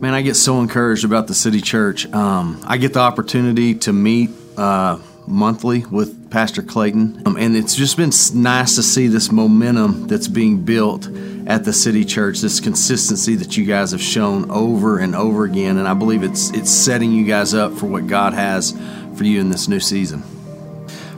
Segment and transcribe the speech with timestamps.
[0.00, 2.10] Man, I get so encouraged about the City Church.
[2.14, 7.74] Um, I get the opportunity to meet uh, monthly with Pastor Clayton, um, and it's
[7.74, 11.06] just been nice to see this momentum that's being built
[11.46, 12.40] at the City Church.
[12.40, 16.48] This consistency that you guys have shown over and over again, and I believe it's
[16.52, 18.74] it's setting you guys up for what God has
[19.16, 20.22] for you in this new season.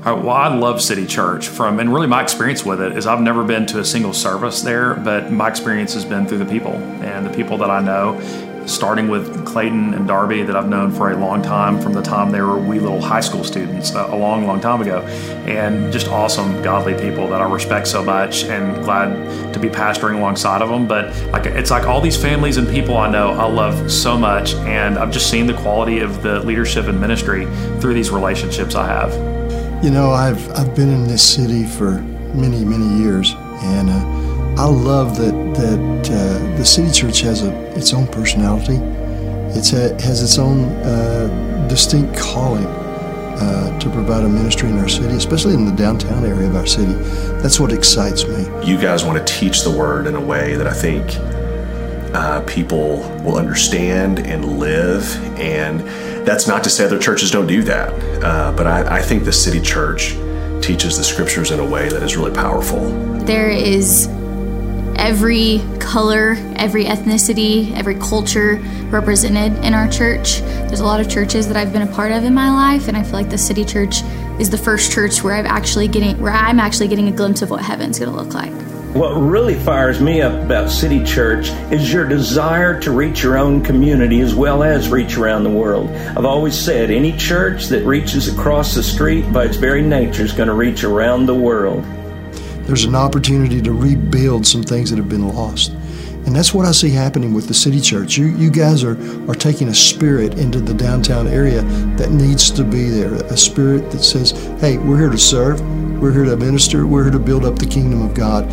[0.05, 3.45] Well, I love City Church from, and really my experience with it is I've never
[3.45, 7.25] been to a single service there, but my experience has been through the people and
[7.25, 8.19] the people that I know
[8.67, 12.31] starting with Clayton and Darby that I've known for a long time from the time
[12.31, 15.01] they were wee little high school students a long, long time ago.
[15.47, 20.17] And just awesome, godly people that I respect so much and glad to be pastoring
[20.17, 20.87] alongside of them.
[20.87, 24.55] But like it's like all these families and people I know I love so much.
[24.55, 27.47] And I've just seen the quality of the leadership and ministry
[27.81, 29.13] through these relationships I have.
[29.85, 32.01] You know, I've, I've been in this city for
[32.35, 33.35] many, many years.
[33.63, 34.22] And, uh,
[34.57, 38.77] I love that that uh, the City Church has a its own personality.
[39.55, 45.15] It has its own uh, distinct calling uh, to provide a ministry in our city,
[45.15, 46.93] especially in the downtown area of our city.
[47.43, 48.45] That's what excites me.
[48.65, 51.05] You guys want to teach the word in a way that I think
[52.15, 55.17] uh, people will understand and live.
[55.39, 55.81] And
[56.27, 59.33] that's not to say other churches don't do that, uh, but I, I think the
[59.33, 60.15] City Church
[60.63, 62.91] teaches the scriptures in a way that is really powerful.
[63.25, 64.09] There is
[65.03, 70.39] every color, every ethnicity, every culture represented in our church.
[70.41, 72.97] There's a lot of churches that I've been a part of in my life, and
[72.97, 74.03] I feel like the City Church
[74.39, 77.51] is the first church where I've actually getting where I'm actually getting a glimpse of
[77.51, 78.53] what heaven's going to look like.
[78.95, 83.65] What really fires me up about City Church is your desire to reach your own
[83.65, 85.91] community as well as reach around the world.
[85.91, 90.33] I've always said any church that reaches across the street by its very nature is
[90.33, 91.85] going to reach around the world
[92.67, 95.73] there's an opportunity to rebuild some things that have been lost.
[96.25, 98.17] And that's what I see happening with the City Church.
[98.17, 98.97] You, you guys are,
[99.29, 101.63] are taking a spirit into the downtown area
[101.97, 105.61] that needs to be there, a spirit that says, hey, we're here to serve,
[106.01, 108.47] we're here to minister, we're here to build up the kingdom of God.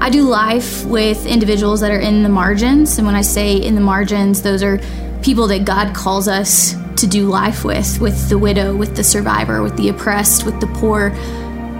[0.00, 2.98] I do life with individuals that are in the margins.
[2.98, 4.78] And when I say in the margins, those are
[5.22, 9.62] people that God calls us to do life with, with the widow, with the survivor,
[9.62, 11.10] with the oppressed, with the poor.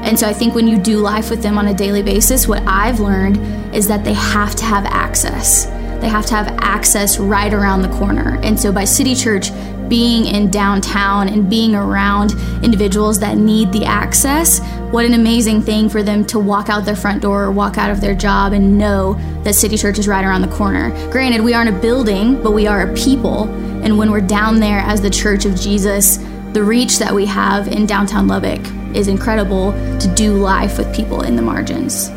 [0.08, 2.62] And so I think when you do life with them on a daily basis, what
[2.66, 3.36] I've learned
[3.74, 5.66] is that they have to have access.
[6.00, 8.40] They have to have access right around the corner.
[8.42, 9.50] And so by City Church
[9.86, 12.32] being in downtown and being around
[12.64, 14.60] individuals that need the access,
[14.92, 17.90] what an amazing thing for them to walk out their front door or walk out
[17.90, 20.88] of their job and know that City Church is right around the corner.
[21.10, 23.44] Granted, we aren't a building, but we are a people.
[23.84, 26.16] And when we're down there as the Church of Jesus,
[26.54, 31.22] the reach that we have in downtown Lubbock is incredible to do life with people
[31.22, 32.10] in the margins.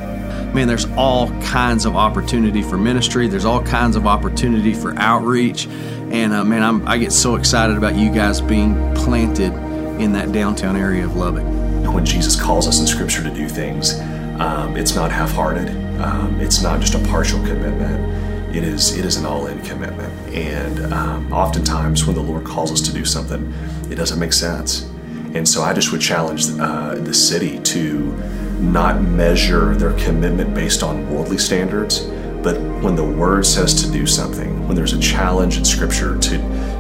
[0.53, 3.27] Man, there's all kinds of opportunity for ministry.
[3.27, 7.77] There's all kinds of opportunity for outreach, and uh, man, I'm, I get so excited
[7.77, 9.53] about you guys being planted
[10.01, 11.45] in that downtown area of Lubbock.
[11.93, 13.99] When Jesus calls us in Scripture to do things,
[14.39, 15.69] um, it's not half-hearted.
[16.01, 18.55] Um, it's not just a partial commitment.
[18.55, 20.11] It is it is an all-in commitment.
[20.35, 23.53] And um, oftentimes, when the Lord calls us to do something,
[23.89, 24.90] it doesn't make sense
[25.33, 28.11] and so I just would challenge uh, the city to
[28.59, 32.01] not measure their commitment based on worldly standards,
[32.43, 36.37] but when the word says to do something, when there's a challenge in scripture to,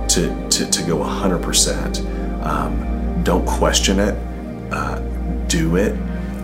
[0.07, 4.15] to, to, to go 100%, um, don't question it,
[4.71, 4.99] uh,
[5.47, 5.93] do it,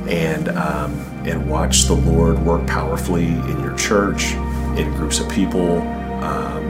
[0.08, 0.94] and, um,
[1.26, 4.34] and watch the Lord work powerfully in your church,
[4.78, 5.82] in groups of people.
[6.24, 6.64] Um,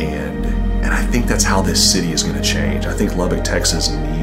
[0.00, 0.46] and,
[0.84, 2.86] and I think that's how this city is going to change.
[2.86, 4.19] I think Lubbock, Texas needs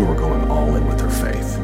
[0.00, 1.58] who are going all in with their faith.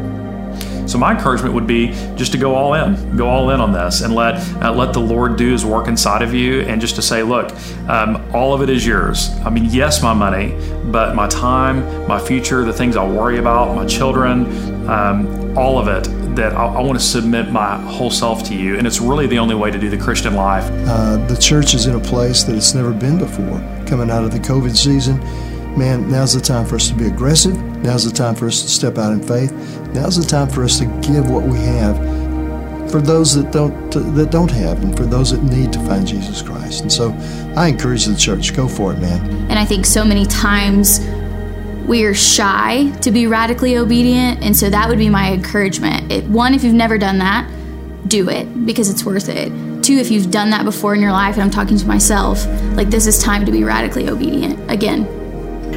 [0.89, 4.03] So my encouragement would be just to go all in, go all in on this,
[4.03, 7.03] and let uh, let the Lord do His work inside of you, and just to
[7.03, 7.51] say, look,
[7.89, 9.31] um, all of it is yours.
[9.45, 10.55] I mean, yes, my money,
[10.85, 15.89] but my time, my future, the things I worry about, my children, um, all of
[15.89, 16.11] it.
[16.37, 19.39] That I, I, want to submit my whole self to you, and it's really the
[19.39, 20.65] only way to do the Christian life.
[20.87, 23.59] Uh, the church is in a place that it's never been before.
[23.87, 25.19] Coming out of the COVID season,
[25.77, 27.57] man, now's the time for us to be aggressive.
[27.83, 29.53] Now's the time for us to step out in faith.
[29.93, 31.97] Now's the time for us to give what we have
[32.91, 36.43] for those that don't that don't have and for those that need to find Jesus
[36.43, 36.83] Christ.
[36.83, 37.11] And so
[37.57, 39.21] I encourage the church, go for it, man.
[39.51, 41.01] And I think so many times
[41.87, 46.11] we are shy to be radically obedient, and so that would be my encouragement.
[46.11, 47.49] It, one, if you've never done that,
[48.09, 49.51] do it because it's worth it.
[49.83, 52.45] Two, if you've done that before in your life, and I'm talking to myself,
[52.75, 54.71] like this is time to be radically obedient.
[54.71, 55.05] Again,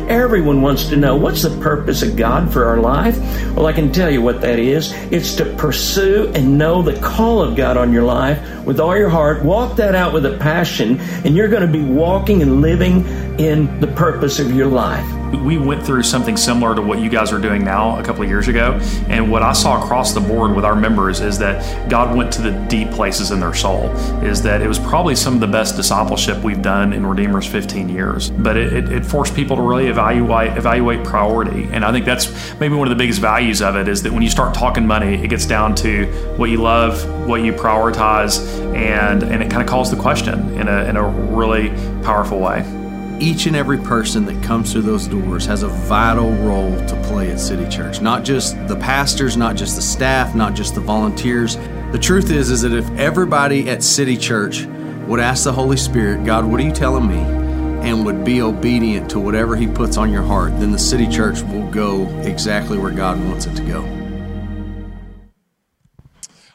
[0.10, 3.18] Everyone wants to know what's the purpose of God for our life?
[3.56, 4.92] Well, I can tell you what that is.
[5.12, 9.10] It's to pursue and know the call of God on your life with all your
[9.10, 9.44] heart.
[9.44, 13.06] Walk that out with a passion, and you're going to be walking and living
[13.40, 15.19] in the purpose of your life.
[15.38, 18.30] We went through something similar to what you guys are doing now a couple of
[18.30, 18.80] years ago.
[19.08, 22.42] And what I saw across the board with our members is that God went to
[22.42, 23.90] the deep places in their soul,
[24.24, 27.90] is that it was probably some of the best discipleship we've done in Redeemer's 15
[27.90, 28.32] years.
[28.32, 31.64] But it, it, it forced people to really evaluate, evaluate priority.
[31.72, 34.24] And I think that's maybe one of the biggest values of it is that when
[34.24, 36.06] you start talking money, it gets down to
[36.38, 38.40] what you love, what you prioritize,
[38.76, 41.70] and, and it kind of calls the question in a, in a really
[42.04, 42.79] powerful way
[43.22, 47.32] each and every person that comes through those doors has a vital role to play
[47.32, 48.02] at City Church.
[48.02, 51.58] Not just the pastors, not just the staff, not just the volunteers.
[51.92, 54.66] The truth is is that if everybody at City Church
[55.08, 57.40] would ask the Holy Spirit, God, what are you telling me?
[57.82, 61.42] and would be obedient to whatever he puts on your heart, then the City Church
[61.44, 63.82] will go exactly where God wants it to go.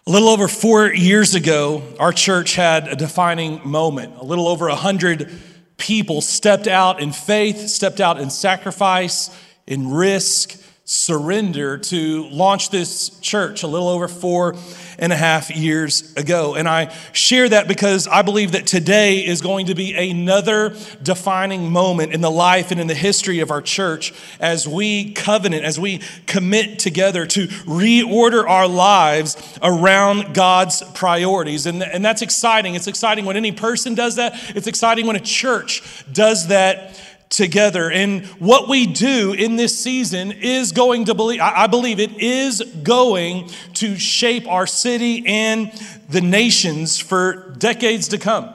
[0.06, 4.16] A little over 4 years ago, our church had a defining moment.
[4.18, 5.30] A little over a 100
[5.76, 9.30] people stepped out in faith, stepped out in sacrifice,
[9.66, 14.54] in risk, surrender to launch this church a little over four
[14.98, 16.54] and a half years ago.
[16.54, 21.72] And I share that because I believe that today is going to be another defining
[21.72, 25.80] moment in the life and in the history of our church as we covenant, as
[25.80, 31.64] we commit together to reorder our lives around God's priorities.
[31.64, 32.74] And, and that's exciting.
[32.74, 35.82] It's exciting when any person does that, it's exciting when a church
[36.12, 37.90] does that together.
[37.90, 42.62] And what we do in this season is going to believe, I believe it is
[42.82, 45.72] going to shape our city and
[46.08, 48.53] the nations for decades to come.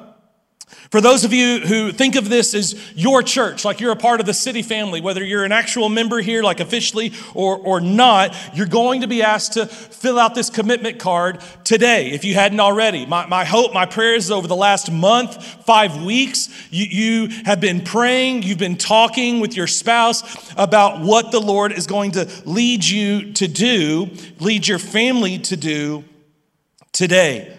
[0.89, 4.19] For those of you who think of this as your church, like you're a part
[4.19, 8.35] of the city family, whether you're an actual member here, like officially or, or not,
[8.55, 12.59] you're going to be asked to fill out this commitment card today if you hadn't
[12.59, 13.05] already.
[13.05, 17.81] My, my hope, my prayers over the last month, five weeks, you, you have been
[17.81, 22.83] praying, you've been talking with your spouse about what the Lord is going to lead
[22.83, 24.09] you to do,
[24.39, 26.03] lead your family to do
[26.93, 27.58] today.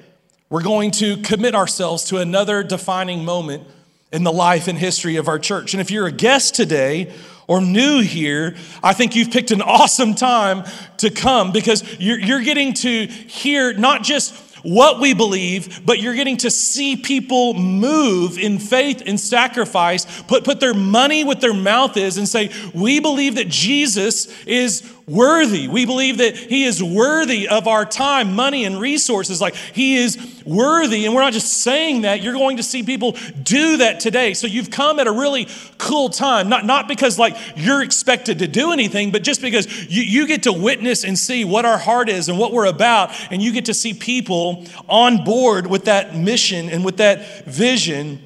[0.50, 3.68] We're going to commit ourselves to another defining moment
[4.12, 5.74] in the life and history of our church.
[5.74, 7.12] And if you're a guest today
[7.46, 10.64] or new here, I think you've picked an awesome time
[10.96, 16.14] to come because you're, you're getting to hear not just what we believe, but you're
[16.14, 21.54] getting to see people move in faith and sacrifice, put, put their money what their
[21.54, 25.66] mouth is, and say, We believe that Jesus is worthy.
[25.66, 29.40] We believe that He is worthy of our time, money, and resources.
[29.40, 31.04] Like He is worthy.
[31.04, 34.34] And we're not just saying that, you're going to see people do that today.
[34.34, 35.48] So you've come at a really
[35.78, 40.02] cool time, not, not because like you're expected to do anything, but just because you,
[40.02, 43.10] you get to witness and see what our heart is and what we're about.
[43.32, 48.22] And you get to see people on board with that mission and with that vision,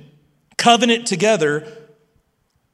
[0.58, 1.66] covenant together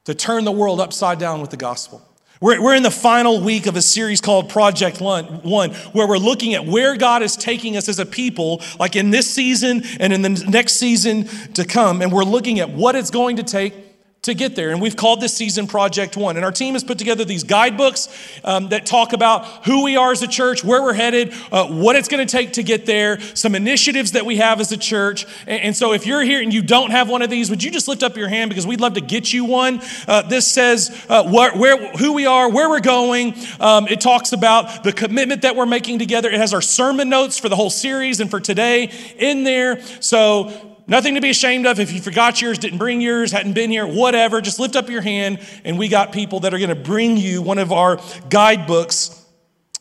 [0.05, 2.01] to turn the world upside down with the gospel.
[2.41, 6.55] We're, we're in the final week of a series called Project One, where we're looking
[6.55, 10.23] at where God is taking us as a people, like in this season and in
[10.23, 12.01] the next season to come.
[12.01, 13.90] And we're looking at what it's going to take
[14.23, 14.69] to get there.
[14.69, 16.35] And we've called this season Project One.
[16.35, 18.07] And our team has put together these guidebooks
[18.43, 21.95] um, that talk about who we are as a church, where we're headed, uh, what
[21.95, 25.25] it's going to take to get there, some initiatives that we have as a church.
[25.47, 27.71] And, and, so if you're here and you don't have one of these, would you
[27.71, 29.81] just lift up your hand because we'd love to get you one?
[30.07, 33.33] Uh, this says uh, where, where, who we are, where we're going.
[33.59, 36.29] Um, it talks about the commitment that we're making together.
[36.29, 39.81] It has our sermon notes for the whole series and for today in there.
[39.99, 41.79] So Nothing to be ashamed of.
[41.79, 44.99] If you forgot yours, didn't bring yours, hadn't been here, whatever, just lift up your
[44.99, 47.97] hand and we got people that are going to bring you one of our
[48.29, 49.25] guidebooks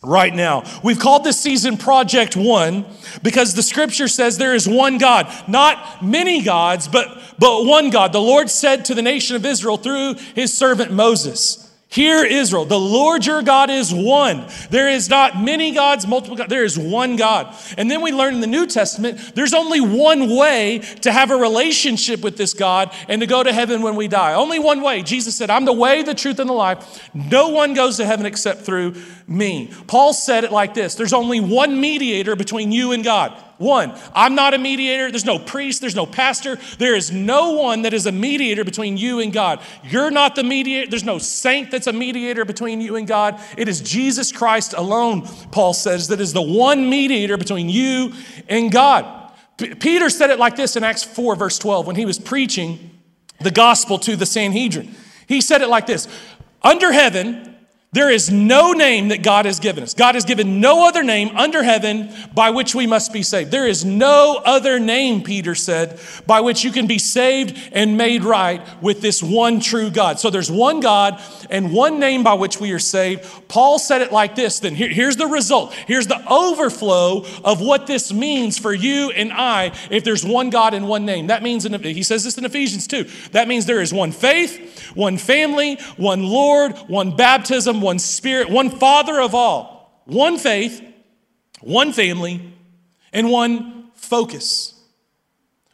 [0.04, 0.62] right now.
[0.84, 2.86] We've called this season Project One
[3.24, 7.08] because the scripture says there is one God, not many gods, but,
[7.40, 8.12] but one God.
[8.12, 12.78] The Lord said to the nation of Israel through his servant Moses, Hear Israel, the
[12.78, 14.46] Lord your God is one.
[14.70, 17.52] There is not many gods, multiple gods, there is one God.
[17.76, 21.36] And then we learn in the New Testament, there's only one way to have a
[21.36, 24.34] relationship with this God and to go to heaven when we die.
[24.34, 25.02] Only one way.
[25.02, 27.10] Jesus said, I'm the way, the truth, and the life.
[27.12, 28.94] No one goes to heaven except through
[29.30, 29.72] me.
[29.86, 33.32] Paul said it like this There's only one mediator between you and God.
[33.58, 35.10] One, I'm not a mediator.
[35.10, 35.82] There's no priest.
[35.82, 36.58] There's no pastor.
[36.78, 39.60] There is no one that is a mediator between you and God.
[39.84, 40.88] You're not the mediator.
[40.90, 43.38] There's no saint that's a mediator between you and God.
[43.58, 48.14] It is Jesus Christ alone, Paul says, that is the one mediator between you
[48.48, 49.30] and God.
[49.58, 52.98] P- Peter said it like this in Acts 4, verse 12, when he was preaching
[53.40, 54.94] the gospel to the Sanhedrin.
[55.26, 56.08] He said it like this
[56.62, 57.49] under heaven,
[57.92, 59.94] there is no name that God has given us.
[59.94, 63.50] God has given no other name under heaven by which we must be saved.
[63.50, 68.22] There is no other name, Peter said, by which you can be saved and made
[68.22, 70.20] right with this one true God.
[70.20, 71.20] So there's one God
[71.50, 73.24] and one name by which we are saved.
[73.48, 75.72] Paul said it like this then here, here's the result.
[75.72, 80.74] Here's the overflow of what this means for you and I if there's one God
[80.74, 81.26] and one name.
[81.26, 84.92] That means, in, he says this in Ephesians 2, that means there is one faith,
[84.94, 90.82] one family, one Lord, one baptism one Spirit, one Father of all, one faith,
[91.60, 92.52] one family,
[93.12, 94.74] and one focus.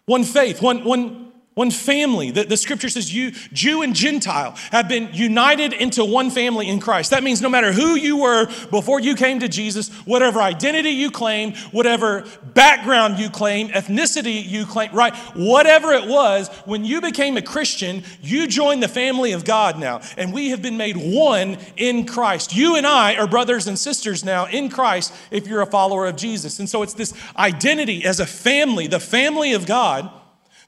[0.07, 1.25] One faith, one, one
[1.57, 2.31] one family.
[2.31, 6.81] The, the scripture says you, Jew and Gentile have been united into one family in
[6.81, 7.13] Christ.
[7.13, 11.11] That means no matter who you were before you came to Jesus, whatever identity you
[11.11, 15.17] claim, whatever background you claim, ethnicity you claim, right?
[15.35, 20.03] Whatever it was, when you became a Christian, you joined the family of God now.
[20.19, 22.55] And we have been made one in Christ.
[22.55, 26.17] You and I are brothers and sisters now in Christ if you're a follower of
[26.17, 26.59] Jesus.
[26.59, 30.11] And so it's this identity as a family, the family of God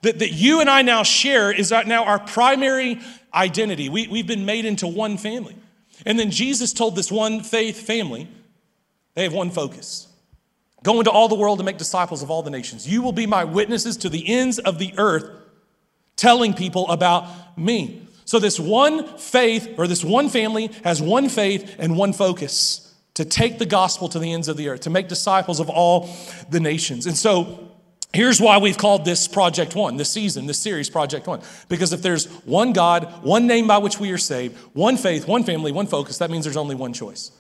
[0.03, 3.01] that, that you and I now share is now our primary
[3.35, 3.89] identity.
[3.89, 5.57] We, we've been made into one family.
[6.07, 8.29] And then Jesus told this one faith family,
[9.15, 10.09] they have one focus.
[10.85, 12.89] Go into all the world and make disciples of all the nations.
[12.89, 15.29] You will be my witnesses to the ends of the earth,
[16.15, 18.07] telling people about me.
[18.25, 23.25] So, this one faith or this one family has one faith and one focus to
[23.25, 26.09] take the gospel to the ends of the earth, to make disciples of all
[26.51, 27.07] the nations.
[27.07, 27.68] And so,
[28.15, 31.41] Here's why we've called this Project One, this season, this series, Project One.
[31.69, 35.45] Because if there's one God, one name by which we are saved, one faith, one
[35.45, 37.33] family, one focus, that means there's only one choice.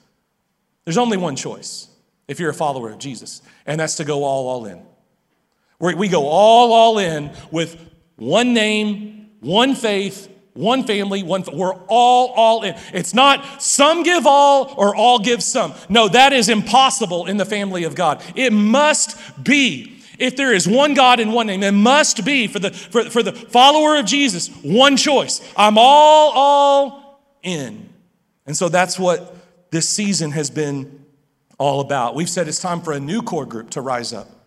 [0.84, 1.88] There's only one choice
[2.28, 4.82] if you're a follower of Jesus, and that's to go all, all in.
[5.80, 7.80] We go all, all in with
[8.16, 11.44] one name, one faith, one family, one.
[11.52, 12.74] We're all, all in.
[12.92, 15.72] It's not some give all or all give some.
[15.88, 18.22] No, that is impossible in the family of God.
[18.34, 22.58] It must be if there is one God and one name, there must be for
[22.58, 25.40] the, for, for the follower of Jesus one choice.
[25.56, 27.88] I'm all, all in.
[28.46, 29.36] And so that's what
[29.70, 31.04] this season has been
[31.58, 32.14] all about.
[32.14, 34.37] We've said it's time for a new core group to rise up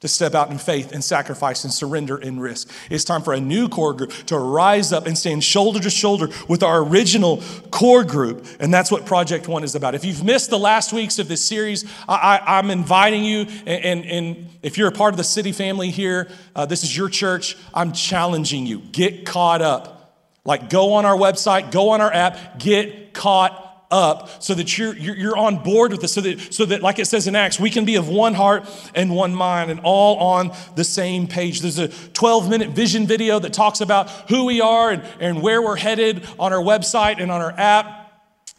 [0.00, 2.70] to step out in faith and sacrifice and surrender and risk.
[2.88, 6.28] It's time for a new core group to rise up and stand shoulder to shoulder
[6.48, 8.46] with our original core group.
[8.60, 9.96] And that's what Project One is about.
[9.96, 14.04] If you've missed the last weeks of this series, I, am inviting you, and, and,
[14.04, 17.56] and, if you're a part of the city family here, uh, this is your church,
[17.72, 18.80] I'm challenging you.
[18.80, 20.16] Get caught up.
[20.44, 24.94] Like, go on our website, go on our app, get caught up so that you're,
[24.94, 27.70] you're, on board with this, so that, so that, like it says in Acts, we
[27.70, 31.60] can be of one heart and one mind and all on the same page.
[31.60, 35.62] There's a 12 minute vision video that talks about who we are and, and where
[35.62, 38.07] we're headed on our website and on our app.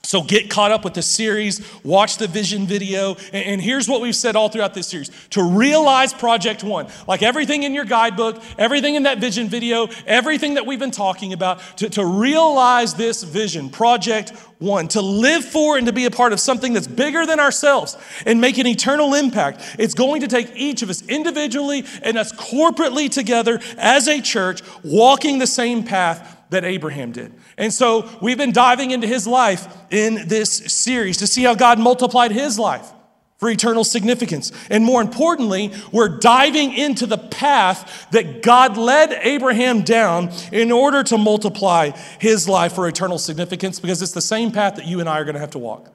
[0.04, 4.16] So get caught up with the series, watch the vision video, and, here's what we've
[4.16, 5.12] said all throughout this series.
[5.32, 10.56] To realize Project One, like everything in your guidebook, everything in that vision video, everything
[10.56, 15.78] that we've been talking about, to, to realize this vision, Project One, to live for
[15.78, 19.14] and to be a part of something that's bigger than ourselves and make an eternal
[19.14, 19.76] impact.
[19.78, 24.62] It's going to take each of us individually and us corporately together as a church
[24.84, 27.34] walking the same path that Abraham did.
[27.58, 31.80] And so we've been diving into his life in this series to see how God
[31.80, 32.92] multiplied his life
[33.40, 34.52] for eternal significance.
[34.70, 41.04] And more importantly, we're diving into the path that God led Abraham down in order
[41.04, 45.08] to multiply his life for eternal significance because it's the same path that you and
[45.08, 45.86] I are going to have to walk.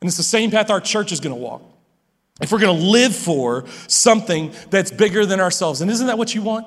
[0.00, 1.62] And it's the same path our church is going to walk.
[2.40, 5.80] If we're going to live for something that's bigger than ourselves.
[5.80, 6.66] And isn't that what you want?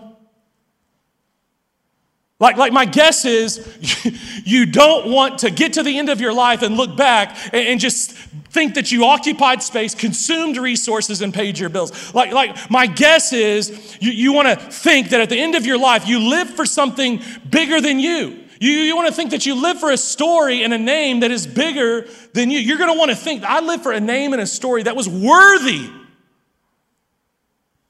[2.42, 3.78] Like, like my guess is
[4.46, 7.80] you don't want to get to the end of your life and look back and,
[7.80, 8.12] just
[8.52, 12.14] think that you occupied space, consumed resources, and paid your bills.
[12.14, 15.66] Like, like my guess is you, you want to think that at the end of
[15.66, 18.44] your life you live for something bigger than you.
[18.60, 21.32] You, you want to think that you live for a story and a name that
[21.32, 22.60] is bigger than you.
[22.60, 24.96] You're going to want to think, I live for a name and a story that
[24.96, 25.90] was worthy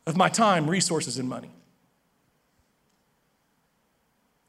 [0.06, 1.52] of my time, resources, and money.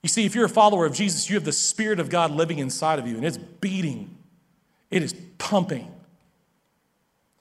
[0.03, 2.59] You see, if you're a follower of Jesus, you have the Spirit of God living
[2.59, 4.17] inside of you, and it's beating,
[4.91, 5.93] it is pumping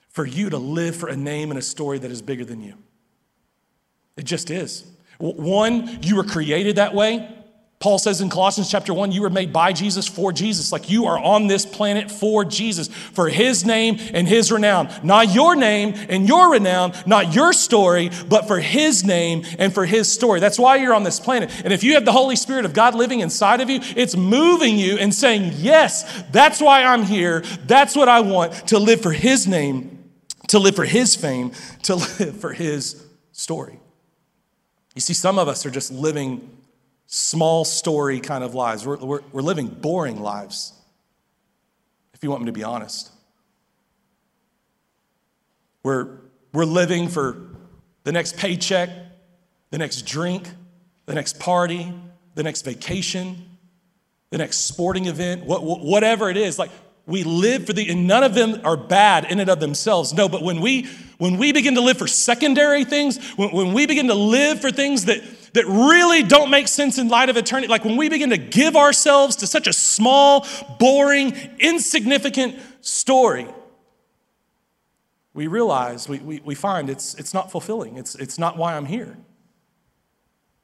[0.10, 2.76] for you to live for a name and a story that is bigger than you.
[4.18, 4.86] It just is.
[5.18, 7.30] One, you were created that way.
[7.82, 10.72] Paul says in Colossians chapter 1, you were made by Jesus for Jesus.
[10.72, 14.88] Like you are on this planet for Jesus, for his name and his renown.
[15.04, 19.88] Not your name and your renown, not your story, but for his name and for
[19.88, 20.40] his story.
[20.40, 21.50] That's why you're on this planet.
[21.66, 24.78] And if you have the Holy Spirit of God living inside of you, it's moving
[24.78, 27.42] you and saying, Yes, that's why I'm here.
[27.66, 30.08] That's what I want to live for his name,
[30.50, 31.52] to live for his fame,
[31.84, 33.80] to live for his story.
[34.94, 36.61] You see, some of us are just living
[37.14, 38.86] small story kind of lives.
[38.86, 40.72] We're, we're, we're living boring lives,
[42.14, 43.12] if you want me to be honest.
[45.84, 46.20] We're,
[46.54, 47.50] we're living for
[48.06, 48.90] the next paycheck,
[49.72, 50.50] the next drink,
[51.06, 51.94] the next party,
[52.36, 53.58] the next vacation,
[54.30, 56.58] the next sporting event, what, whatever it is.
[56.58, 56.72] Like
[57.06, 60.14] we live for the, and none of them are bad in and of themselves.
[60.14, 60.88] No, but when we
[61.18, 64.72] when we begin to live for secondary things, when, when we begin to live for
[64.72, 65.22] things that
[65.54, 67.68] that really don't make sense in light of eternity.
[67.68, 70.48] Like when we begin to give ourselves to such a small,
[70.80, 73.48] boring, insignificant story,
[75.34, 77.98] we realize, we, we, we find it's, it's not fulfilling.
[77.98, 79.18] It's, it's not why I'm here.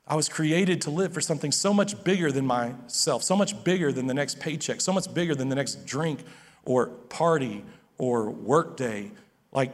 [0.05, 3.91] I was created to live for something so much bigger than myself, so much bigger
[3.91, 6.21] than the next paycheck, so much bigger than the next drink
[6.63, 7.65] or party
[7.97, 9.11] or workday.
[9.51, 9.73] Like,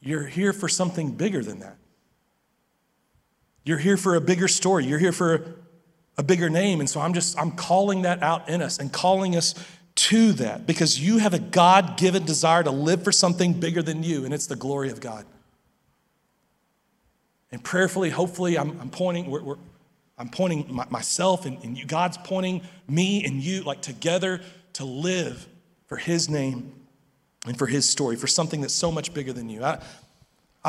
[0.00, 1.76] you're here for something bigger than that.
[3.68, 4.86] You're here for a bigger story.
[4.86, 5.44] You're here for
[6.16, 6.80] a bigger name.
[6.80, 9.54] And so I'm just, I'm calling that out in us and calling us
[9.94, 14.02] to that because you have a God given desire to live for something bigger than
[14.02, 15.26] you, and it's the glory of God.
[17.52, 19.56] And prayerfully, hopefully, I'm, I'm pointing, we're, we're,
[20.16, 24.40] I'm pointing my, myself and, and you, God's pointing me and you like together
[24.74, 25.46] to live
[25.88, 26.72] for His name
[27.44, 29.62] and for His story, for something that's so much bigger than you.
[29.62, 29.82] I,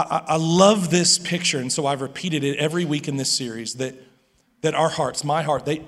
[0.02, 3.76] I, I love this picture, and so I've repeated it every week in this series
[3.76, 3.96] that,
[4.62, 5.84] that our hearts, my heart, they,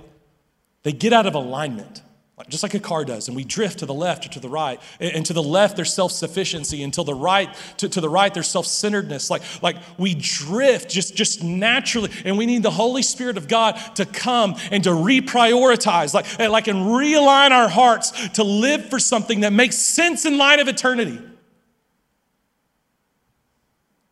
[0.84, 2.02] they get out of alignment
[2.50, 4.80] just like a car does and we drift to the left or to the right.
[5.00, 8.48] And to the left there's self-sufficiency and to the right to, to the right there's
[8.48, 9.30] self-centeredness.
[9.30, 13.76] Like like we drift just just naturally and we need the holy spirit of god
[13.96, 19.42] to come and to reprioritize like like and realign our hearts to live for something
[19.42, 21.20] that makes sense in light of eternity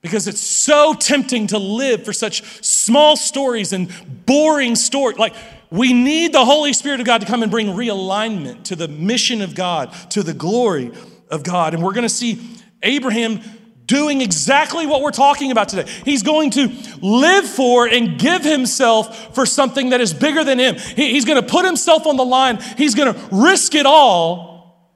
[0.02, 3.92] because it's so tempting to live for such small stories and
[4.26, 5.18] boring stories.
[5.18, 5.36] Like,
[5.72, 9.42] we need the Holy Spirit of God to come and bring realignment to the mission
[9.42, 10.92] of God, to the glory
[11.30, 11.74] of God.
[11.74, 12.40] And we're going to see
[12.82, 13.42] Abraham
[13.86, 15.90] doing exactly what we're talking about today.
[16.06, 16.72] He's going to
[17.02, 20.76] live for and give himself for something that is bigger than him.
[20.76, 24.94] he's going to put himself on the line, he's going to risk it all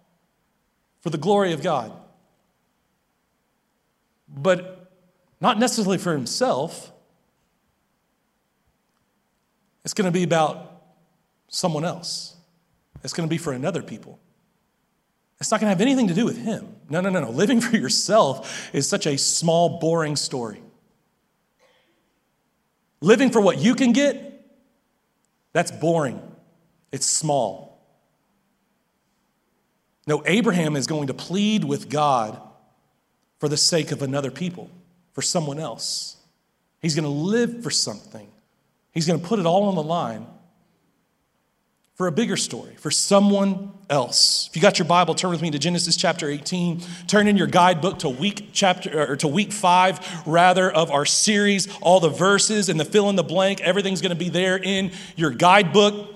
[1.02, 1.92] for the glory of God.
[4.28, 4.73] But
[5.44, 6.94] not necessarily for himself.
[9.84, 10.84] It's going to be about
[11.50, 12.38] someone else.
[13.04, 14.20] It's going to be for another people.
[15.42, 16.78] It's not going to have anything to do with him.
[16.90, 17.30] No, no, no, no.
[17.30, 20.64] Living for yourself is such a small, boring story.
[23.02, 24.48] Living for what you can get,
[25.52, 26.22] that's boring.
[26.94, 27.86] It's small.
[30.08, 32.42] No, Abraham is going to plead with God
[33.40, 34.70] for the sake of another people
[35.14, 36.18] for someone else.
[36.82, 38.28] He's going to live for something.
[38.92, 40.28] He's going to put it all on the line
[41.96, 44.48] for a bigger story, for someone else.
[44.50, 46.82] If you got your Bible, turn with me to Genesis chapter 18.
[47.08, 51.06] Turn in your guidebook to week chapter er, or to week 5 rather of our
[51.06, 51.68] series.
[51.82, 54.92] All the verses and the fill in the blank, everything's going to be there in
[55.16, 56.10] your guidebook.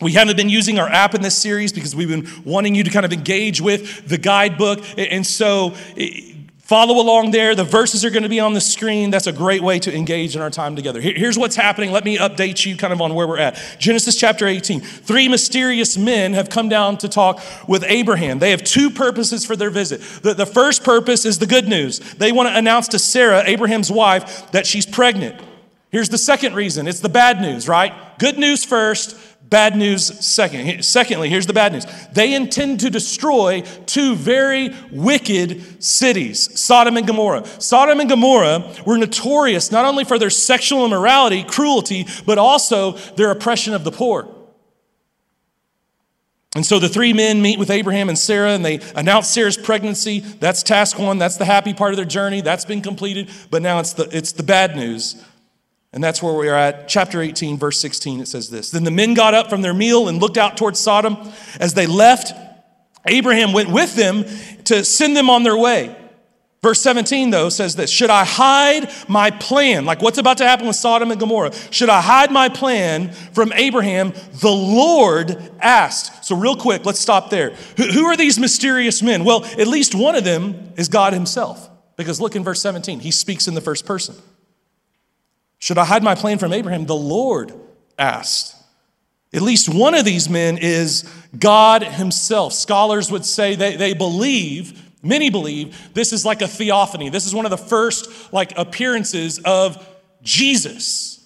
[0.00, 2.90] We haven't been using our app in this series because we've been wanting you to
[2.90, 4.84] kind of engage with the guidebook.
[4.96, 5.74] And so
[6.66, 7.54] Follow along there.
[7.54, 9.10] The verses are going to be on the screen.
[9.10, 11.00] That's a great way to engage in our time together.
[11.00, 11.92] Here's what's happening.
[11.92, 13.56] Let me update you kind of on where we're at.
[13.78, 14.80] Genesis chapter 18.
[14.80, 18.40] Three mysterious men have come down to talk with Abraham.
[18.40, 20.00] They have two purposes for their visit.
[20.24, 22.00] The, the first purpose is the good news.
[22.14, 25.40] They want to announce to Sarah, Abraham's wife, that she's pregnant.
[25.92, 27.94] Here's the second reason it's the bad news, right?
[28.18, 29.16] Good news first,
[29.48, 30.84] Bad news second.
[30.84, 31.86] Secondly, here's the bad news.
[32.12, 37.46] They intend to destroy two very wicked cities, Sodom and Gomorrah.
[37.60, 43.30] Sodom and Gomorrah were notorious not only for their sexual immorality, cruelty, but also their
[43.30, 44.28] oppression of the poor.
[46.56, 50.20] And so the three men meet with Abraham and Sarah and they announce Sarah's pregnancy.
[50.20, 51.18] That's task one.
[51.18, 52.40] That's the happy part of their journey.
[52.40, 53.30] That's been completed.
[53.50, 55.22] But now it's the, it's the bad news.
[55.92, 56.88] And that's where we are at.
[56.88, 60.08] Chapter 18, verse 16, it says this Then the men got up from their meal
[60.08, 61.16] and looked out towards Sodom.
[61.58, 62.32] As they left,
[63.06, 64.24] Abraham went with them
[64.64, 65.96] to send them on their way.
[66.62, 69.84] Verse 17, though, says this Should I hide my plan?
[69.84, 71.52] Like what's about to happen with Sodom and Gomorrah?
[71.70, 74.12] Should I hide my plan from Abraham?
[74.40, 76.24] The Lord asked.
[76.24, 77.50] So, real quick, let's stop there.
[77.76, 79.24] Who, who are these mysterious men?
[79.24, 81.70] Well, at least one of them is God Himself.
[81.96, 84.16] Because look in verse 17, He speaks in the first person.
[85.58, 86.86] Should I hide my plan from Abraham?
[86.86, 87.52] The Lord
[87.98, 88.54] asked.
[89.32, 92.52] At least one of these men is God Himself.
[92.52, 97.10] Scholars would say they, they believe Many believe this is like a theophany.
[97.10, 99.86] This is one of the first like appearances of
[100.22, 101.24] Jesus.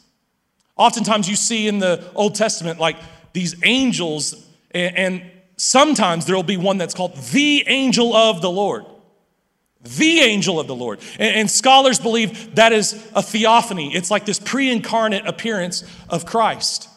[0.77, 2.97] Oftentimes you see in the Old Testament like
[3.33, 8.85] these angels and, and sometimes there'll be one that's called the angel of the Lord.
[9.83, 11.01] The angel of the Lord.
[11.19, 13.95] And, and scholars believe that is a theophany.
[13.95, 16.89] It's like this pre incarnate appearance of Christ.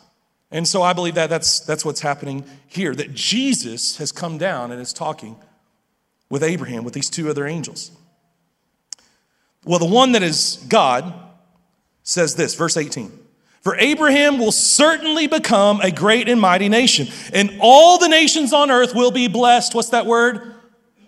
[0.51, 4.71] And so I believe that that's, that's what's happening here, that Jesus has come down
[4.71, 5.35] and is talking
[6.29, 7.91] with Abraham with these two other angels.
[9.65, 11.13] Well, the one that is God
[12.03, 13.11] says this, verse 18.
[13.61, 18.69] For Abraham will certainly become a great and mighty nation, and all the nations on
[18.69, 19.73] earth will be blessed.
[19.73, 20.53] What's that word?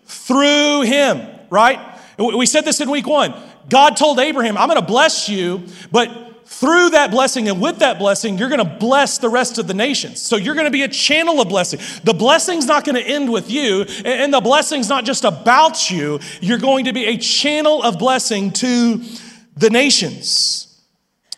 [0.05, 1.79] Through him, right?
[2.17, 3.33] We said this in week one.
[3.69, 7.97] God told Abraham, I'm going to bless you, but through that blessing and with that
[7.97, 10.21] blessing, you're going to bless the rest of the nations.
[10.21, 11.79] So you're going to be a channel of blessing.
[12.03, 16.19] The blessing's not going to end with you, and the blessing's not just about you.
[16.41, 19.01] You're going to be a channel of blessing to
[19.57, 20.61] the nations.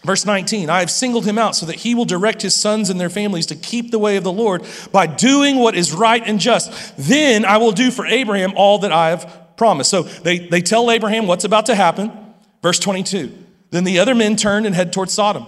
[0.03, 2.99] Verse 19, I have singled him out so that he will direct his sons and
[2.99, 6.39] their families to keep the way of the Lord by doing what is right and
[6.39, 6.95] just.
[6.97, 9.89] Then I will do for Abraham all that I have promised.
[9.89, 12.11] So they, they tell Abraham what's about to happen.
[12.61, 13.45] Verse 22.
[13.71, 15.45] Then the other men turned and head towards Sodom.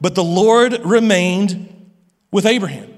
[0.00, 1.92] But the Lord remained
[2.32, 2.90] with Abraham.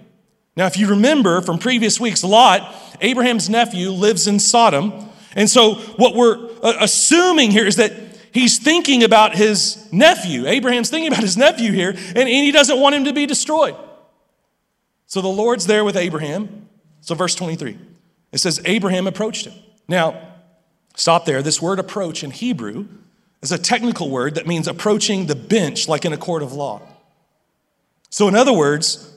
[0.57, 5.09] Now, if you remember from previous weeks, Lot, Abraham's nephew, lives in Sodom.
[5.35, 7.93] And so, what we're uh, assuming here is that
[8.33, 10.47] he's thinking about his nephew.
[10.47, 13.77] Abraham's thinking about his nephew here, and, he doesn't want him to be destroyed.
[15.07, 16.69] So, the Lord's there with Abraham.
[17.01, 17.79] So, verse 23,
[18.31, 19.55] it says, Abraham approached him.
[19.89, 20.32] Now,
[20.95, 21.43] stop there.
[21.43, 22.87] This word approach in Hebrew
[23.43, 26.83] is a technical word that means approaching the bench like in a court of law.
[28.11, 29.11] So, in other words,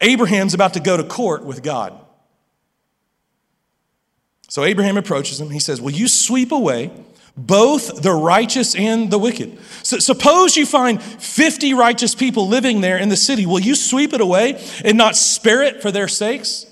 [0.00, 1.98] Abraham's about to go to court with God.
[4.52, 5.48] So Abraham approaches him.
[5.48, 6.90] He says, Will you sweep away
[7.34, 9.58] both the righteous and the wicked?
[9.82, 13.46] So suppose you find 50 righteous people living there in the city.
[13.46, 16.66] Will you sweep it away and not spare it for their sakes?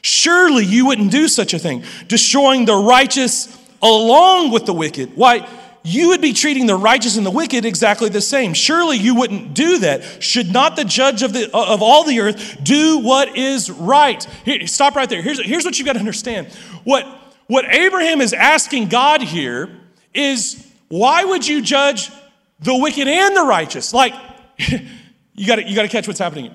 [0.00, 3.54] Surely you wouldn't do such a thing, destroying the righteous
[3.86, 5.16] along with the wicked.
[5.16, 5.48] Why?
[5.86, 8.54] you would be treating the righteous and the wicked exactly the same.
[8.54, 10.20] Surely you wouldn't do that.
[10.20, 14.22] Should not the judge of, the, of all the earth do what is right?
[14.44, 15.22] Here, stop right there.
[15.22, 16.48] Here's, here's what you've got to understand.
[16.82, 17.06] What,
[17.46, 19.70] what Abraham is asking God here
[20.12, 22.10] is why would you judge
[22.58, 23.94] the wicked and the righteous?
[23.94, 24.14] Like,
[24.58, 26.52] you got you got to catch what's happening.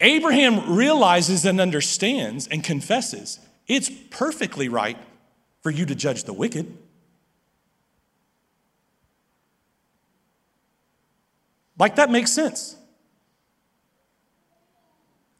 [0.00, 4.98] Abraham realizes and understands and confesses it's perfectly right
[5.62, 6.76] for you to judge the wicked.
[11.78, 12.76] Like that makes sense.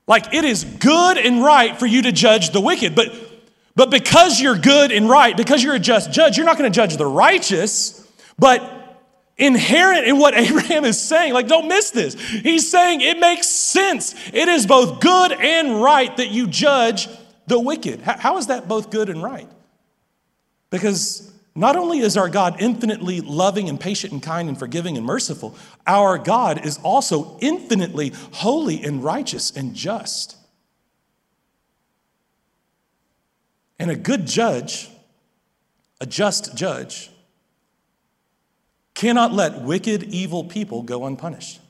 [0.06, 3.12] Like it is good and right for you to judge the wicked, but
[3.74, 6.74] but because you're good and right, because you're a just judge, you're not going to
[6.74, 8.06] judge the righteous,
[8.38, 8.60] but
[9.38, 12.14] inherent in what Abraham is saying, like don't miss this.
[12.14, 14.14] He's saying it makes sense.
[14.32, 17.08] It is both good and right that you judge
[17.46, 18.00] the wicked.
[18.02, 19.48] How is that both good and right?
[20.72, 25.04] Because not only is our God infinitely loving and patient and kind and forgiving and
[25.04, 25.54] merciful,
[25.86, 30.34] our God is also infinitely holy and righteous and just.
[33.78, 34.88] And a good judge,
[36.00, 37.10] a just judge,
[38.94, 41.60] cannot let wicked, evil people go unpunished,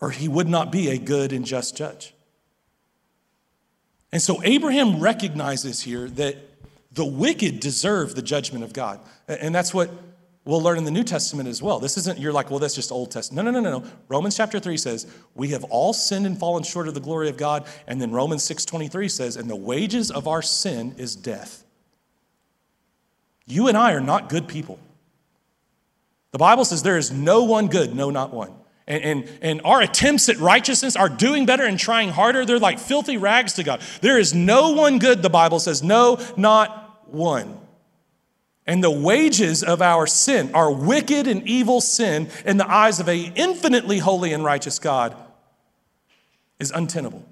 [0.00, 2.14] or he would not be a good and just judge.
[4.12, 6.36] And so Abraham recognizes here that
[6.96, 9.00] the wicked deserve the judgment of God.
[9.28, 9.90] And that's what
[10.46, 11.78] we'll learn in the New Testament as well.
[11.78, 13.44] This isn't, you're like, well, that's just Old Testament.
[13.44, 13.78] No, no, no, no.
[13.80, 13.90] no.
[14.08, 17.36] Romans chapter 3 says, we have all sinned and fallen short of the glory of
[17.36, 17.66] God.
[17.86, 21.64] And then Romans 6.23 says, and the wages of our sin is death.
[23.44, 24.78] You and I are not good people.
[26.32, 28.52] The Bible says there is no one good, no, not one.
[28.86, 32.78] And, and, and our attempts at righteousness, our doing better and trying harder, they're like
[32.78, 33.82] filthy rags to God.
[34.00, 35.82] There is no one good, the Bible says.
[35.82, 37.58] No, not one.
[38.66, 43.08] And the wages of our sin, our wicked and evil sin, in the eyes of
[43.08, 45.16] a infinitely holy and righteous God,
[46.58, 47.24] is untenable.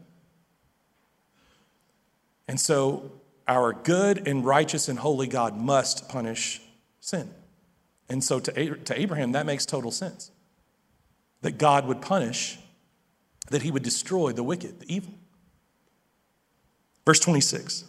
[2.47, 3.11] And so
[3.49, 6.61] our good and righteous and holy God must punish
[7.01, 7.31] sin.
[8.09, 10.31] And so to, to Abraham, that makes total sense
[11.41, 12.59] that God would punish,
[13.51, 15.13] that he would destroy the wicked, the evil.
[17.05, 17.85] Verse 26.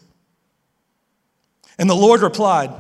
[1.78, 2.72] And the Lord replied,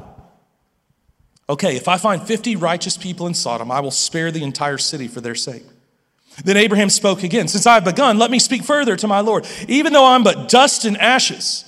[1.47, 5.07] Okay, if I find 50 righteous people in Sodom, I will spare the entire city
[5.07, 5.63] for their sake.
[6.43, 9.47] Then Abraham spoke again, Since I have begun, let me speak further to my Lord.
[9.67, 11.65] Even though I'm but dust and ashes,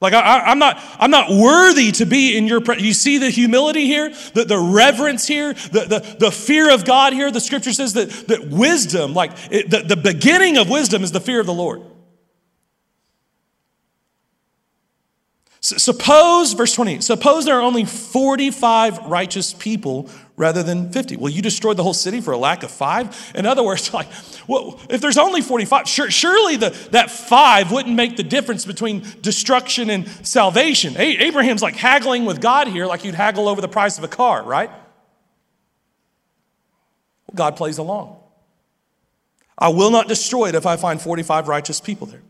[0.00, 2.86] like I, am not, I'm not worthy to be in your presence.
[2.86, 7.14] You see the humility here, the, the reverence here, the, the, the fear of God
[7.14, 7.30] here.
[7.30, 11.20] The scripture says that, that wisdom, like it, the, the beginning of wisdom is the
[11.20, 11.80] fear of the Lord.
[15.66, 21.16] Suppose, verse 20, suppose there are only 45 righteous people rather than 50.
[21.16, 23.32] Well, you destroyed the whole city for a lack of five?
[23.34, 24.06] In other words, like,
[24.46, 29.04] well, if there's only 45, sure, surely the, that five wouldn't make the difference between
[29.22, 30.94] destruction and salvation.
[30.96, 34.08] A- Abraham's like haggling with God here, like you'd haggle over the price of a
[34.08, 34.70] car, right?
[37.34, 38.18] God plays along.
[39.58, 42.22] I will not destroy it if I find 45 righteous people there.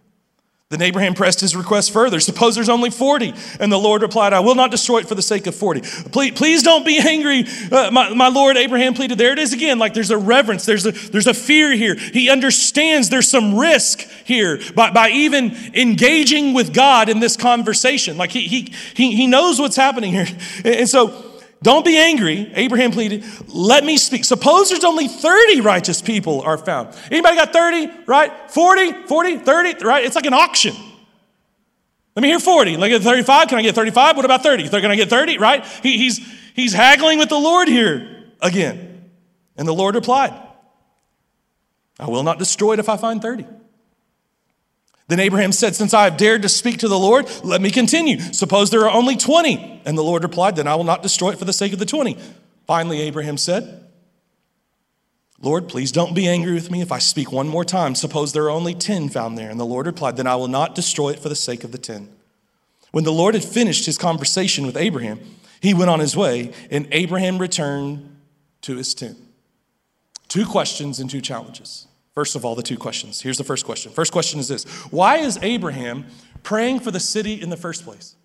[0.69, 2.19] Then Abraham pressed his request further.
[2.19, 3.33] Suppose there's only 40.
[3.61, 5.83] And the Lord replied, I will not destroy it for the sake of 40.
[6.11, 8.57] Please, please don't be angry, uh, my, my Lord.
[8.57, 9.17] Abraham pleaded.
[9.17, 9.79] There it is again.
[9.79, 11.95] Like there's a reverence, there's a, there's a fear here.
[11.95, 18.17] He understands there's some risk here by, by even engaging with God in this conversation.
[18.17, 20.27] Like he, he, he, he knows what's happening here.
[20.65, 23.25] And so don't be angry, Abraham pleaded.
[23.49, 24.25] Let me speak.
[24.25, 26.95] Suppose there's only 30 righteous people are found.
[27.11, 28.51] Anybody got 30, right?
[28.51, 30.05] 40, 40, 30, right?
[30.05, 30.75] It's like an auction.
[32.15, 32.77] Let me hear 40.
[32.77, 33.49] Let me get 35.
[33.49, 34.17] Can I get 35?
[34.17, 34.69] What about 30?
[34.69, 35.39] Can I get 30?
[35.39, 35.65] Right?
[35.83, 36.21] He, he's,
[36.55, 39.11] he's haggling with the Lord here again.
[39.57, 40.35] And the Lord replied,
[41.99, 43.47] I will not destroy it if I find 30.
[45.09, 48.19] Then Abraham said, Since I have dared to speak to the Lord, let me continue.
[48.19, 49.83] Suppose there are only 20.
[49.85, 51.87] And the Lord replied, Then I will not destroy it for the sake of the
[51.87, 52.19] 20.
[52.67, 53.85] Finally, Abraham said,
[55.41, 57.95] Lord, please don't be angry with me if I speak one more time.
[57.95, 59.51] Suppose there are only 10 found there.
[59.51, 61.79] And the Lord replied, Then I will not destroy it for the sake of the
[61.79, 62.09] 10.
[62.91, 65.21] When the Lord had finished his conversation with Abraham,
[65.61, 68.17] he went on his way, and Abraham returned
[68.63, 69.19] to his tent.
[70.29, 71.86] Two questions and two challenges.
[72.17, 73.21] First of all, the two questions.
[73.21, 73.93] Here's the first question.
[73.93, 76.07] First question is this Why is Abraham
[76.43, 78.17] praying for the city in the first place?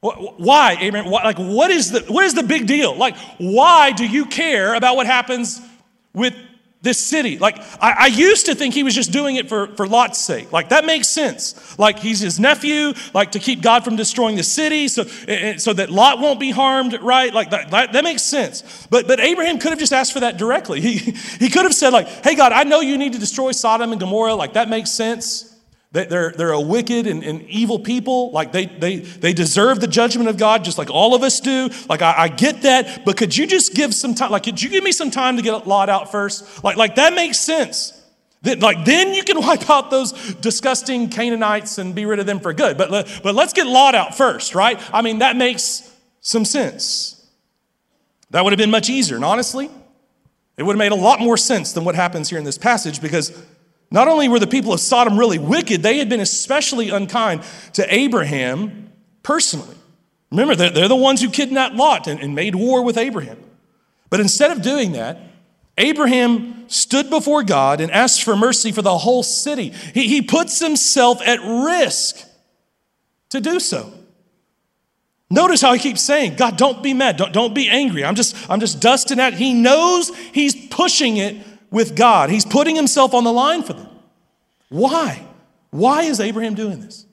[0.00, 1.10] Why, Abraham?
[1.10, 2.96] Like, what is the what is the big deal?
[2.96, 5.60] Like, why do you care about what happens
[6.14, 6.34] with
[6.86, 7.36] this city.
[7.36, 10.52] Like, I, I, used to think he was just doing it for, for Lot's sake.
[10.52, 11.78] Like, that makes sense.
[11.78, 15.56] Like, he's his nephew, like, to keep God from destroying the city so, eh, eh,
[15.56, 17.34] so that Lot won't be harmed, right?
[17.34, 18.86] Like, that, that, that makes sense.
[18.88, 20.80] But, but Abraham could have just asked for that directly.
[20.80, 20.98] He,
[21.44, 24.00] he could have said, like, hey, God, I know you need to destroy Sodom and
[24.00, 24.36] Gomorrah.
[24.36, 25.55] Like, that makes sense.
[26.04, 28.30] They're, they're a wicked and, and, evil people.
[28.30, 31.70] Like they, they, they deserve the judgment of God just like all of us do.
[31.88, 34.30] Like I, I get that, but could you just give some time?
[34.30, 36.62] Like, could you give me some time to get Lot out first?
[36.62, 37.92] Like, like that makes sense.
[38.42, 42.40] That, like then you can wipe out those disgusting Canaanites and be rid of them
[42.40, 42.76] for good.
[42.76, 42.90] But,
[43.22, 44.78] but let's get Lot out first, right?
[44.92, 47.26] I mean, that makes some sense.
[48.30, 49.16] That would have been much easier.
[49.16, 49.70] And honestly,
[50.56, 53.00] it would have made a lot more sense than what happens here in this passage
[53.00, 53.30] because
[53.90, 57.42] not only were the people of Sodom really wicked, they had been especially unkind
[57.74, 59.76] to Abraham personally.
[60.30, 63.38] Remember, they're, they're the ones who kidnapped Lot and, and made war with Abraham.
[64.10, 65.20] But instead of doing that,
[65.78, 69.70] Abraham stood before God and asked for mercy for the whole city.
[69.94, 72.26] He, he puts himself at risk
[73.30, 73.92] to do so.
[75.28, 77.16] Notice how he keeps saying, God, don't be mad.
[77.16, 78.04] Don't, don't be angry.
[78.04, 79.34] I'm just, I'm just dusting out.
[79.34, 81.36] He knows he's pushing it
[81.70, 82.30] with God.
[82.30, 83.88] He's putting himself on the line for them.
[84.68, 85.26] Why?
[85.70, 87.06] Why is Abraham doing this?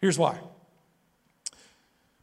[0.00, 0.38] Here's why.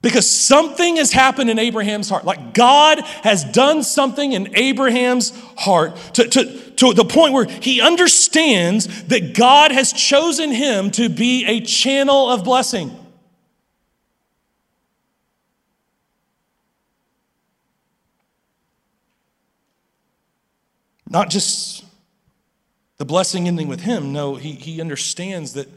[0.02, 2.26] Because something has happened in Abraham's heart.
[2.26, 7.82] Like God has done something in Abraham's heart to, to, to the point where he
[7.82, 12.92] understands that God has chosen him to be a channel of blessing.
[21.10, 21.86] Not just
[22.98, 24.14] the blessing ending with him.
[24.14, 25.68] No, he, he understands that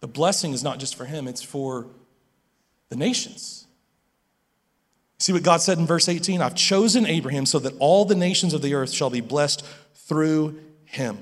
[0.00, 1.86] the blessing is not just for him, it's for
[2.88, 3.66] the nations.
[5.18, 6.42] See what God said in verse 18?
[6.42, 10.60] I've chosen Abraham so that all the nations of the earth shall be blessed through
[10.84, 11.18] him.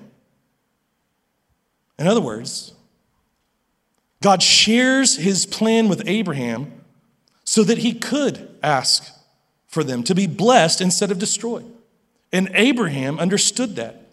[1.99, 2.73] In other words,
[4.21, 6.73] God shares his plan with Abraham
[7.45, 9.13] so that he could ask
[9.69, 11.71] for them to be blessed instead of destroyed.
[12.35, 14.09] And Abraham understood that.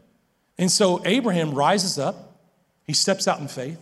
[0.59, 2.37] And so Abraham rises up,
[2.85, 3.79] he steps out in faith,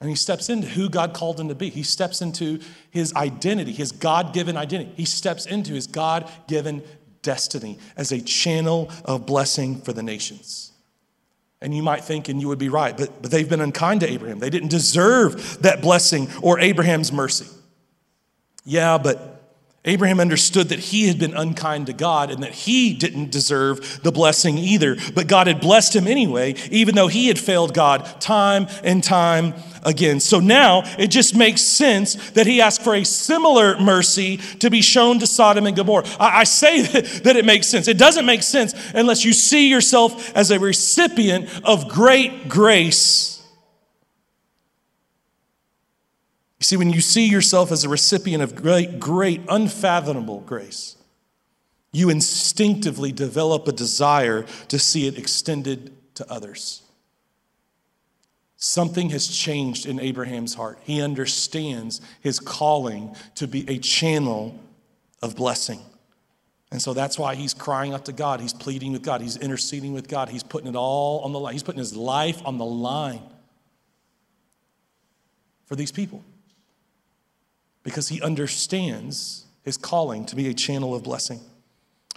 [0.00, 1.70] And he steps into who God called him to be.
[1.70, 4.92] He steps into his identity, his God given identity.
[4.96, 6.82] He steps into his God given
[7.22, 10.72] destiny as a channel of blessing for the nations.
[11.62, 14.10] And you might think, and you would be right, but, but they've been unkind to
[14.10, 14.38] Abraham.
[14.38, 17.48] They didn't deserve that blessing or Abraham's mercy.
[18.64, 19.35] Yeah, but
[19.86, 24.10] Abraham understood that he had been unkind to God and that he didn't deserve the
[24.10, 24.96] blessing either.
[25.14, 29.54] But God had blessed him anyway, even though he had failed God time and time
[29.84, 30.18] again.
[30.18, 34.82] So now it just makes sense that he asked for a similar mercy to be
[34.82, 36.04] shown to Sodom and Gomorrah.
[36.18, 36.82] I, say
[37.20, 37.86] that it makes sense.
[37.86, 43.36] It doesn't make sense unless you see yourself as a recipient of great grace
[46.55, 50.96] You see, when you see yourself as a recipient of great, great, unfathomable grace,
[51.92, 56.82] you instinctively develop a desire to see it extended to others.
[58.56, 60.78] Something has changed in Abraham's heart.
[60.82, 64.58] He understands his calling to be a channel
[65.22, 65.80] of blessing.
[66.72, 68.40] And so that's why he's crying out to God.
[68.40, 69.20] He's pleading with God.
[69.20, 70.30] He's interceding with God.
[70.30, 71.52] He's putting it all on the line.
[71.52, 73.22] He's putting his life on the line
[75.66, 76.24] for these people
[77.86, 81.40] because he understands his calling to be a channel of blessing.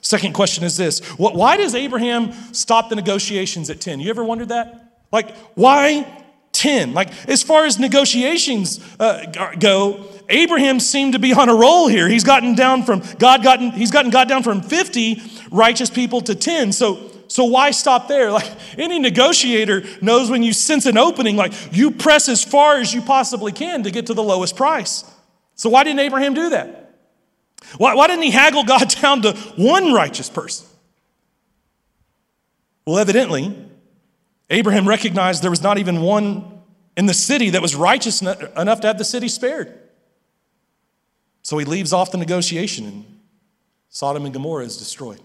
[0.01, 3.99] Second question is this Why does Abraham stop the negotiations at 10?
[3.99, 4.97] You ever wondered that?
[5.11, 6.95] Like, why 10?
[6.95, 12.09] Like, as far as negotiations uh, go, Abraham seemed to be on a roll here.
[12.09, 16.33] He's gotten down from God gotten he's gotten God down from 50 righteous people to
[16.33, 16.71] 10.
[16.71, 18.31] So so why stop there?
[18.31, 22.91] Like any negotiator knows when you sense an opening, like you press as far as
[22.91, 25.03] you possibly can to get to the lowest price.
[25.59, 26.95] So, why didn't Abraham do that?
[27.77, 30.65] Why, why didn't he haggle God down to one righteous person?
[32.87, 33.53] Well, evidently,
[34.49, 36.61] Abraham recognized there was not even one
[36.95, 39.77] in the city that was righteous enough to have the city spared.
[41.41, 43.19] So he leaves off the negotiation, and
[43.89, 45.19] Sodom and Gomorrah is destroyed.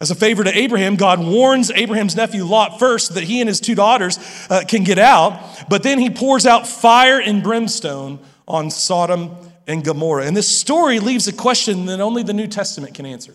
[0.00, 3.58] As a favor to Abraham, God warns Abraham's nephew Lot first that he and his
[3.58, 8.70] two daughters uh, can get out, but then he pours out fire and brimstone on
[8.70, 9.36] Sodom
[9.66, 10.26] and Gomorrah.
[10.26, 13.34] And this story leaves a question that only the New Testament can answer.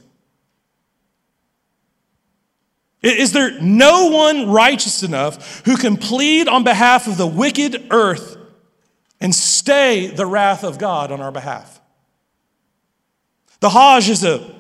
[3.02, 8.36] Is there no one righteous enough who can plead on behalf of the wicked earth
[9.22, 11.80] and stay the wrath of God on our behalf?
[13.60, 14.54] The Hajj is a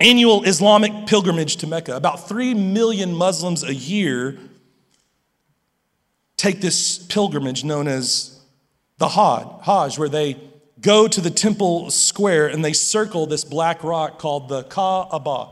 [0.00, 1.96] annual Islamic pilgrimage to Mecca.
[1.96, 4.38] About 3 million Muslims a year
[6.36, 8.37] take this pilgrimage known as
[8.98, 10.36] the Hajj, Hajj, where they
[10.80, 15.48] go to the temple square and they circle this black rock called the Kaaba.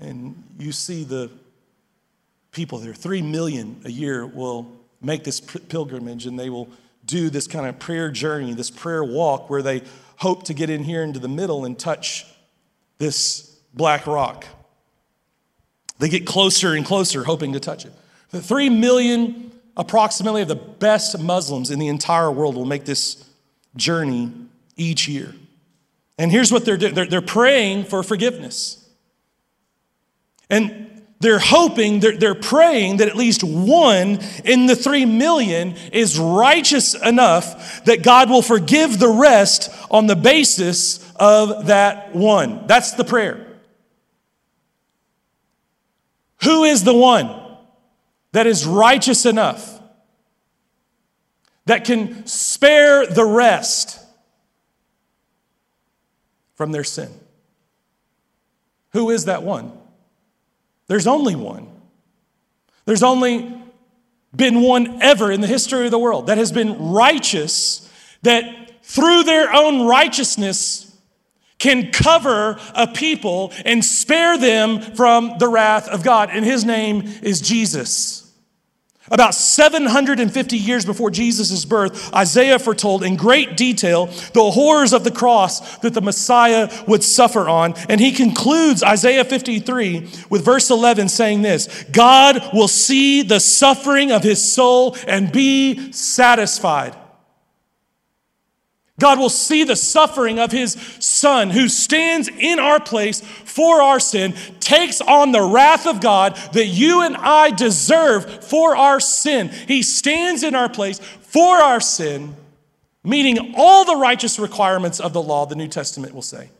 [0.00, 1.30] And you see the
[2.52, 2.94] people there.
[2.94, 6.68] Three million a year will make this pilgrimage and they will
[7.04, 9.82] do this kind of prayer journey, this prayer walk where they
[10.16, 12.26] hope to get in here into the middle and touch
[12.98, 14.44] this black rock.
[15.98, 17.92] They get closer and closer, hoping to touch it.
[18.30, 23.24] The three million approximately the best Muslims in the entire world will make this
[23.76, 24.32] journey
[24.76, 25.32] each year.
[26.18, 28.84] And here's what they're doing they're, they're praying for forgiveness.
[30.50, 36.18] And they're hoping, they're, they're praying that at least one in the three million is
[36.18, 42.66] righteous enough that God will forgive the rest on the basis of that one.
[42.66, 43.46] That's the prayer.
[46.44, 47.47] Who is the one?
[48.38, 49.80] That is righteous enough,
[51.64, 53.98] that can spare the rest
[56.54, 57.10] from their sin.
[58.92, 59.72] Who is that one?
[60.86, 61.66] There's only one.
[62.84, 63.60] There's only
[64.36, 69.24] been one ever in the history of the world that has been righteous, that through
[69.24, 70.96] their own righteousness
[71.58, 76.28] can cover a people and spare them from the wrath of God.
[76.30, 78.26] And his name is Jesus.
[79.10, 85.10] About 750 years before Jesus' birth, Isaiah foretold in great detail the horrors of the
[85.10, 87.74] cross that the Messiah would suffer on.
[87.88, 94.12] And he concludes Isaiah 53 with verse 11 saying this God will see the suffering
[94.12, 96.94] of his soul and be satisfied.
[98.98, 104.00] God will see the suffering of his son who stands in our place for our
[104.00, 109.50] sin, takes on the wrath of God that you and I deserve for our sin.
[109.50, 112.34] He stands in our place for our sin,
[113.04, 116.50] meeting all the righteous requirements of the law, the New Testament will say.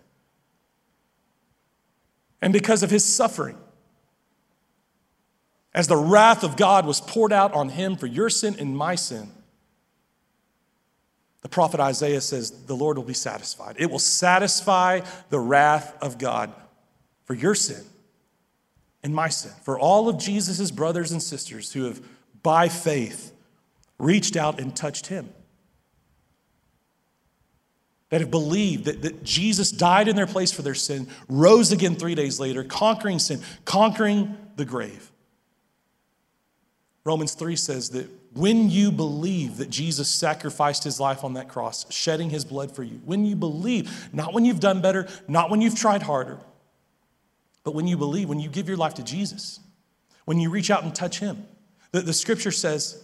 [2.40, 3.58] And because of his suffering,
[5.74, 8.94] as the wrath of God was poured out on him for your sin and my
[8.94, 9.32] sin,
[11.42, 13.76] the prophet Isaiah says, The Lord will be satisfied.
[13.78, 16.52] It will satisfy the wrath of God
[17.24, 17.84] for your sin
[19.02, 22.00] and my sin, for all of Jesus' brothers and sisters who have,
[22.42, 23.32] by faith,
[23.98, 25.32] reached out and touched him.
[28.10, 31.94] That have believed that, that Jesus died in their place for their sin, rose again
[31.94, 35.12] three days later, conquering sin, conquering the grave.
[37.04, 41.90] Romans 3 says that when you believe that Jesus sacrificed his life on that cross,
[41.92, 45.60] shedding his blood for you, when you believe, not when you've done better, not when
[45.60, 46.38] you've tried harder,
[47.64, 49.60] but when you believe, when you give your life to Jesus,
[50.24, 51.46] when you reach out and touch him,
[51.92, 53.02] the, the scripture says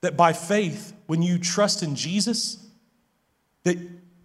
[0.00, 2.64] that by faith, when you trust in Jesus,
[3.64, 3.76] that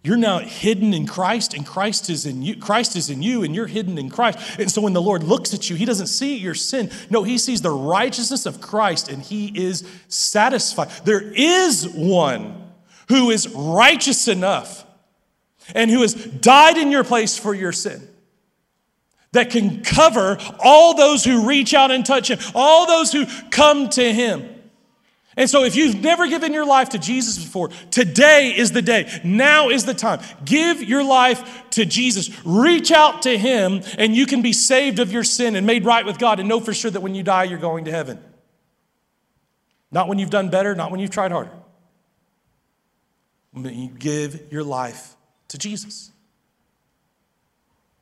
[0.04, 2.56] you're now hidden in Christ, and Christ is in you.
[2.56, 4.40] Christ is in you, and you're hidden in Christ.
[4.60, 6.90] And so when the Lord looks at you, He doesn't see your sin.
[7.12, 10.90] No, He sees the righteousness of Christ, and He is satisfied.
[11.06, 12.72] There is one
[13.10, 14.86] who is righteous enough
[15.76, 18.08] and who has died in your place for your sin
[19.34, 23.88] that can cover all those who reach out and touch Him, all those who come
[23.90, 24.50] to Him.
[25.38, 29.10] And so, if you've never given your life to Jesus before, today is the day.
[29.24, 30.20] Now is the time.
[30.44, 32.30] Give your life to Jesus.
[32.46, 36.06] Reach out to Him, and you can be saved of your sin and made right
[36.06, 38.22] with God and know for sure that when you die, you're going to heaven.
[39.90, 41.52] Not when you've done better, not when you've tried harder.
[43.52, 45.16] When you give your life
[45.50, 46.12] to Jesus.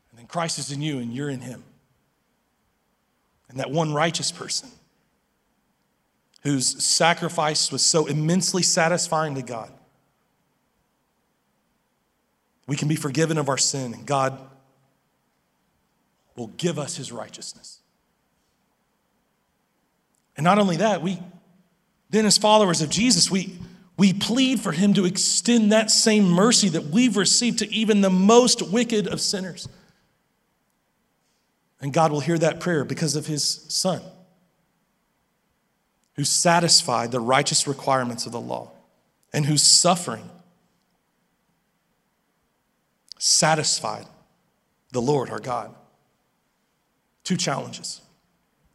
[0.09, 1.63] And then Christ is in you, and you're in Him.
[3.49, 4.69] And that one righteous person
[6.41, 9.71] whose sacrifice was so immensely satisfying to God.
[12.67, 14.39] We can be forgiven of our sin, and God
[16.35, 17.79] will give us his righteousness.
[20.37, 21.19] And not only that, we
[22.09, 23.59] then, as followers of Jesus, we,
[23.97, 28.09] we plead for him to extend that same mercy that we've received to even the
[28.09, 29.67] most wicked of sinners.
[31.81, 34.01] And God will hear that prayer because of his son
[36.19, 38.69] who satisfied the righteous requirements of the law
[39.31, 40.29] and whose suffering
[43.17, 44.05] satisfied
[44.91, 45.73] the Lord our God.
[47.23, 48.01] Two challenges.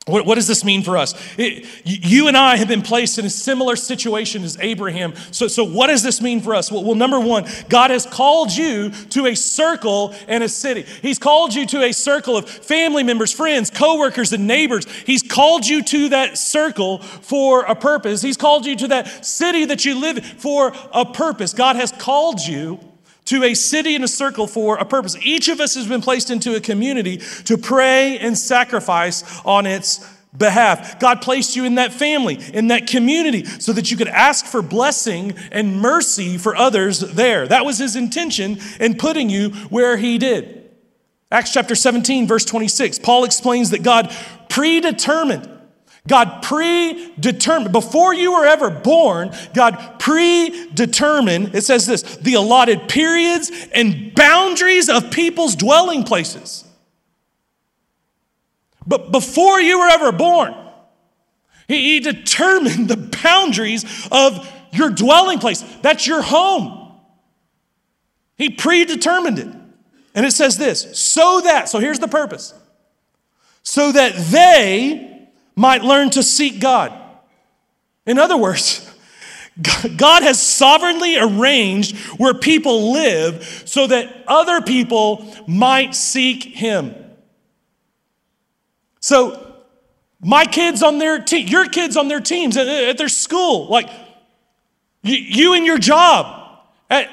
[0.06, 1.14] What, what, does this mean for us?
[1.38, 5.14] It, you and I have been placed in a similar situation as Abraham.
[5.30, 6.70] So, so what does this mean for us?
[6.70, 10.82] Well, well, number one, God has called you to a circle and a city.
[11.00, 14.84] He's called you to a circle of family members, friends, coworkers, and neighbors.
[15.06, 18.20] He's called you to that circle for a purpose.
[18.20, 21.54] He's called you to that city that you live for a purpose.
[21.54, 22.78] God has called you
[23.26, 25.16] to a city and a circle for a purpose.
[25.22, 30.06] Each of us has been placed into a community to pray and sacrifice on its
[30.36, 30.98] behalf.
[30.98, 34.62] God placed you in that family, in that community, so that you could ask for
[34.62, 37.46] blessing and mercy for others there.
[37.46, 40.70] That was his intention in putting you where he did.
[41.30, 44.14] Acts chapter 17, verse 26, Paul explains that God
[44.48, 45.50] predetermined
[46.06, 53.50] God predetermined, before you were ever born, God predetermined, it says this, the allotted periods
[53.72, 56.64] and boundaries of people's dwelling places.
[58.86, 60.54] But before you were ever born,
[61.68, 65.62] He, he determined the boundaries of your dwelling place.
[65.80, 66.92] That's your home.
[68.36, 69.48] He predetermined it.
[70.14, 72.52] And it says this so that, so here's the purpose,
[73.62, 75.13] so that they,
[75.56, 76.92] might learn to seek God.
[78.06, 78.90] In other words,
[79.96, 86.94] God has sovereignly arranged where people live so that other people might seek Him.
[89.00, 89.40] So,
[90.20, 93.90] my kids on their team, your kids on their teams at, at their school, like
[95.02, 97.10] you, you in your job, at,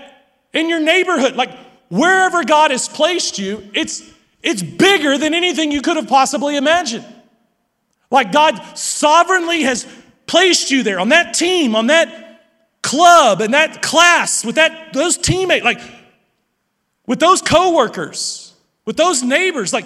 [0.54, 1.52] in your neighborhood, like
[1.90, 4.10] wherever God has placed you, it's,
[4.42, 7.06] it's bigger than anything you could have possibly imagined.
[8.12, 9.88] Like God sovereignly has
[10.28, 12.42] placed you there on that team, on that
[12.84, 15.80] club, and that class, with that those teammates, like
[17.08, 18.54] with those coworkers,
[18.86, 19.74] with those neighbors.
[19.74, 19.86] Like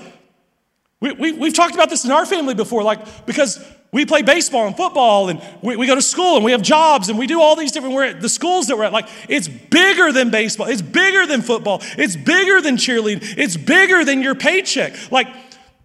[0.99, 4.67] we, we, we've talked about this in our family before, like because we play baseball
[4.67, 7.39] and football and we, we go to school and we have jobs and we do
[7.39, 8.91] all these different we're at the schools that we're at.
[8.91, 10.67] Like it's bigger than baseball.
[10.67, 11.79] It's bigger than football.
[11.97, 13.37] It's bigger than cheerleading.
[13.37, 15.11] It's bigger than your paycheck.
[15.11, 15.27] Like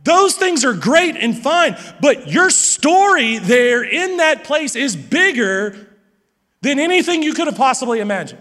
[0.02, 5.76] those things are great and fine, but your story there in that place is bigger
[6.62, 8.40] than anything you could have possibly imagined.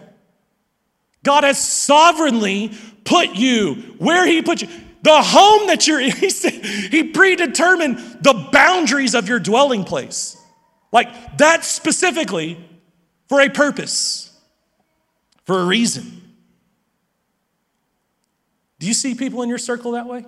[1.24, 2.72] God has sovereignly
[3.03, 4.70] put you where He put you.
[5.01, 10.38] the home that you're in, he said, he predetermined the boundaries of your dwelling place.
[10.91, 12.57] Like that specifically
[13.28, 14.32] for a purpose,
[15.45, 16.16] for a reason.
[18.80, 20.26] Do you see people in your circle that way?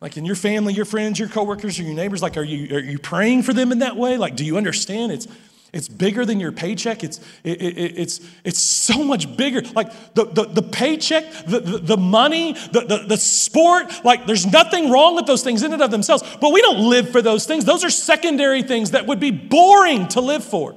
[0.00, 2.80] Like in your family, your friends, your coworkers, or your neighbors, like are you, are
[2.80, 4.16] you praying for them in that way?
[4.16, 5.26] Like, do you understand it's,
[5.72, 7.02] it's bigger than your paycheck?
[7.02, 9.60] It's, it, it, it's, it's so much bigger.
[9.74, 14.46] Like the, the, the paycheck, the, the, the money, the, the, the sport, like there's
[14.46, 17.44] nothing wrong with those things in and of themselves, but we don't live for those
[17.44, 17.64] things.
[17.64, 20.76] Those are secondary things that would be boring to live for.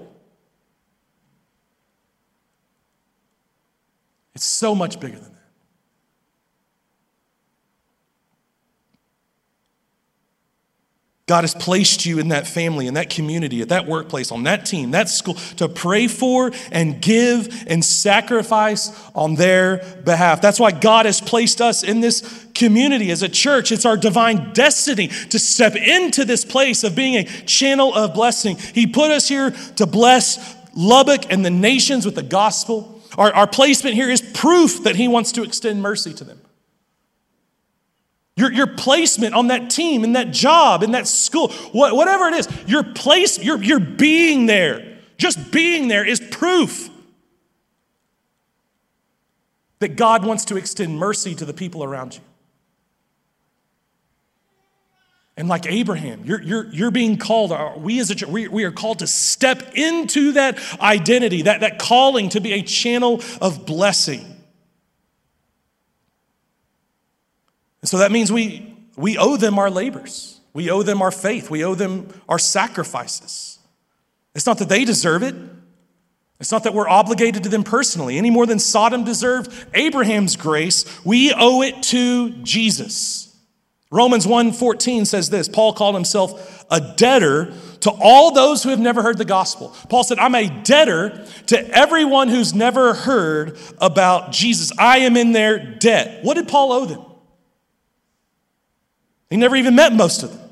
[4.34, 5.32] It's so much bigger than that.
[11.32, 14.66] God has placed you in that family, in that community, at that workplace, on that
[14.66, 20.42] team, that school, to pray for and give and sacrifice on their behalf.
[20.42, 23.72] That's why God has placed us in this community as a church.
[23.72, 28.58] It's our divine destiny to step into this place of being a channel of blessing.
[28.58, 33.02] He put us here to bless Lubbock and the nations with the gospel.
[33.18, 36.41] Our, our placement here is proof that He wants to extend mercy to them.
[38.42, 42.34] Your, your placement on that team, in that job, in that school, what, whatever it
[42.34, 46.90] is, your place, your, your being there, just being there is proof
[49.78, 52.22] that God wants to extend mercy to the people around you.
[55.38, 58.72] And like Abraham, you're, you're, you're being called, uh, we as a we, we are
[58.72, 64.31] called to step into that identity, that, that calling to be a channel of blessing.
[67.82, 70.40] And so that means we, we owe them our labors.
[70.54, 71.50] We owe them our faith.
[71.50, 73.60] We owe them our sacrifices.
[74.36, 75.36] It's not that they deserve it.
[76.40, 80.86] It's not that we're obligated to them personally, any more than Sodom deserved Abraham's grace.
[81.06, 83.38] We owe it to Jesus.
[83.92, 85.48] Romans 1:14 says this.
[85.48, 89.76] Paul called himself a debtor to all those who have never heard the gospel.
[89.90, 94.72] Paul said, I'm a debtor to everyone who's never heard about Jesus.
[94.78, 96.24] I am in their debt.
[96.24, 97.06] What did Paul owe them?
[99.32, 100.50] He never even met most of them.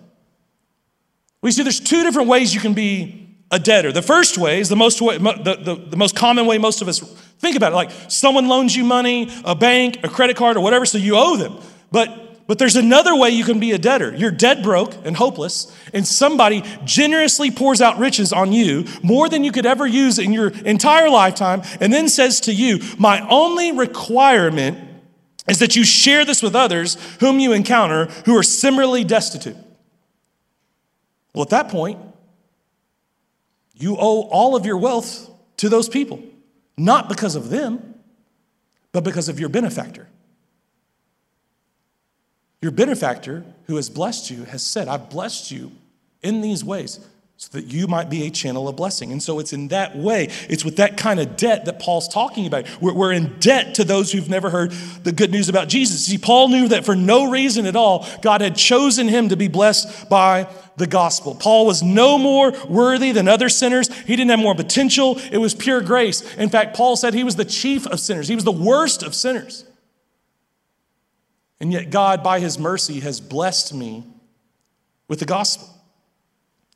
[1.41, 3.91] We see there's two different ways you can be a debtor.
[3.91, 6.88] The first way is the most, way, the, the, the most common way most of
[6.88, 6.99] us
[7.39, 7.75] think about it.
[7.75, 11.36] Like someone loans you money, a bank, a credit card, or whatever, so you owe
[11.36, 11.57] them.
[11.91, 14.15] But, but there's another way you can be a debtor.
[14.15, 19.43] You're dead broke and hopeless, and somebody generously pours out riches on you, more than
[19.43, 23.73] you could ever use in your entire lifetime, and then says to you, My only
[23.73, 24.88] requirement
[25.49, 29.57] is that you share this with others whom you encounter who are similarly destitute.
[31.33, 31.99] Well, at that point,
[33.75, 36.21] you owe all of your wealth to those people,
[36.77, 37.95] not because of them,
[38.91, 40.07] but because of your benefactor.
[42.61, 45.71] Your benefactor, who has blessed you, has said, I've blessed you
[46.21, 46.99] in these ways
[47.41, 49.13] so that you might be a channel of blessing.
[49.13, 52.45] And so it's in that way, it's with that kind of debt that Paul's talking
[52.45, 52.67] about.
[52.81, 54.71] We're, we're, in debt to those who've never heard
[55.03, 56.05] the good news about Jesus.
[56.05, 59.47] See, Paul knew that for no reason at all, God had chosen him to be
[59.47, 61.33] blessed by the gospel.
[61.33, 63.87] Paul was no more worthy than other sinners.
[63.87, 65.17] He didn't have more potential.
[65.31, 66.35] It was pure grace.
[66.35, 69.15] In fact, Paul said he was the chief of sinners, he was the worst of
[69.15, 69.63] sinners.
[71.61, 74.03] And yet, God, by his mercy, has blessed me
[75.07, 75.78] with the gospel.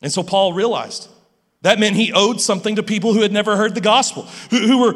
[0.03, 1.07] And so Paul realized
[1.61, 4.77] that meant he owed something to people who had never heard the gospel, who, who
[4.79, 4.95] were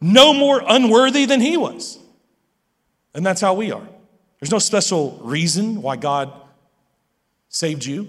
[0.00, 1.98] no more unworthy than he was.
[3.14, 3.86] And that's how we are.
[4.40, 6.32] There's no special reason why God
[7.48, 8.08] saved you.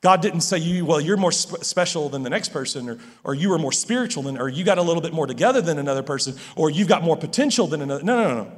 [0.00, 3.34] God didn't say you, well, you're more sp- special than the next person, or, or
[3.34, 6.04] you were more spiritual than, or you got a little bit more together than another
[6.04, 8.04] person, or you've got more potential than another.
[8.04, 8.52] No, no, no, no.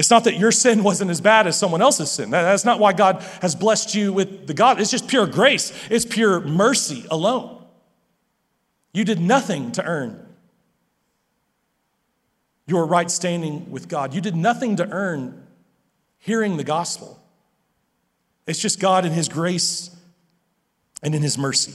[0.00, 2.30] It's not that your sin wasn't as bad as someone else's sin.
[2.30, 4.80] That's not why God has blessed you with the God.
[4.80, 7.62] It's just pure grace, it's pure mercy alone.
[8.94, 10.26] You did nothing to earn
[12.66, 15.46] your right standing with God, you did nothing to earn
[16.18, 17.22] hearing the gospel.
[18.46, 19.94] It's just God in His grace
[21.02, 21.74] and in His mercy.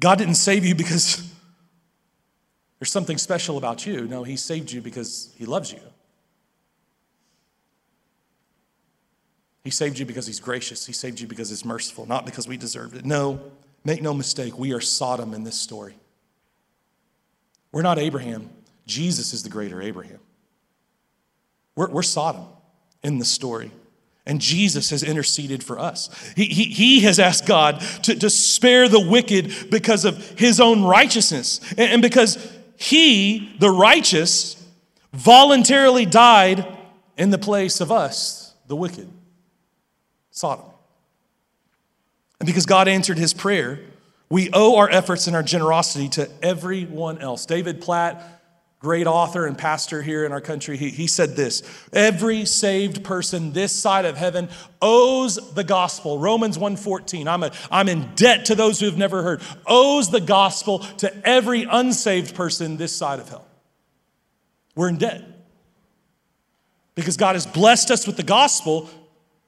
[0.00, 1.18] God didn't save you because
[2.80, 4.08] there's something special about you.
[4.08, 5.78] No, He saved you because He loves you.
[9.64, 10.86] He saved you because he's gracious.
[10.86, 13.04] He saved you because he's merciful, not because we deserved it.
[13.04, 13.40] No,
[13.84, 15.94] make no mistake, we are Sodom in this story.
[17.70, 18.50] We're not Abraham.
[18.86, 20.18] Jesus is the greater Abraham.
[21.76, 22.46] We're, we're Sodom
[23.02, 23.70] in the story.
[24.24, 26.08] And Jesus has interceded for us.
[26.36, 30.84] He, he, he has asked God to, to spare the wicked because of his own
[30.84, 31.60] righteousness.
[31.70, 32.38] And, and because
[32.76, 34.62] he, the righteous,
[35.12, 36.66] voluntarily died
[37.16, 39.08] in the place of us, the wicked,
[40.42, 40.64] Sodom.
[42.40, 43.78] And because God answered his prayer,
[44.28, 47.46] we owe our efforts and our generosity to everyone else.
[47.46, 48.42] David Platt,
[48.80, 51.62] great author and pastor here in our country, he, he said this
[51.92, 54.48] Every saved person this side of heaven
[54.80, 56.18] owes the gospel.
[56.18, 57.28] Romans 1:14.
[57.28, 59.42] I'm, a, I'm in debt to those who have never heard.
[59.64, 63.46] Owes the gospel to every unsaved person this side of hell.
[64.74, 65.22] We're in debt.
[66.96, 68.90] Because God has blessed us with the gospel,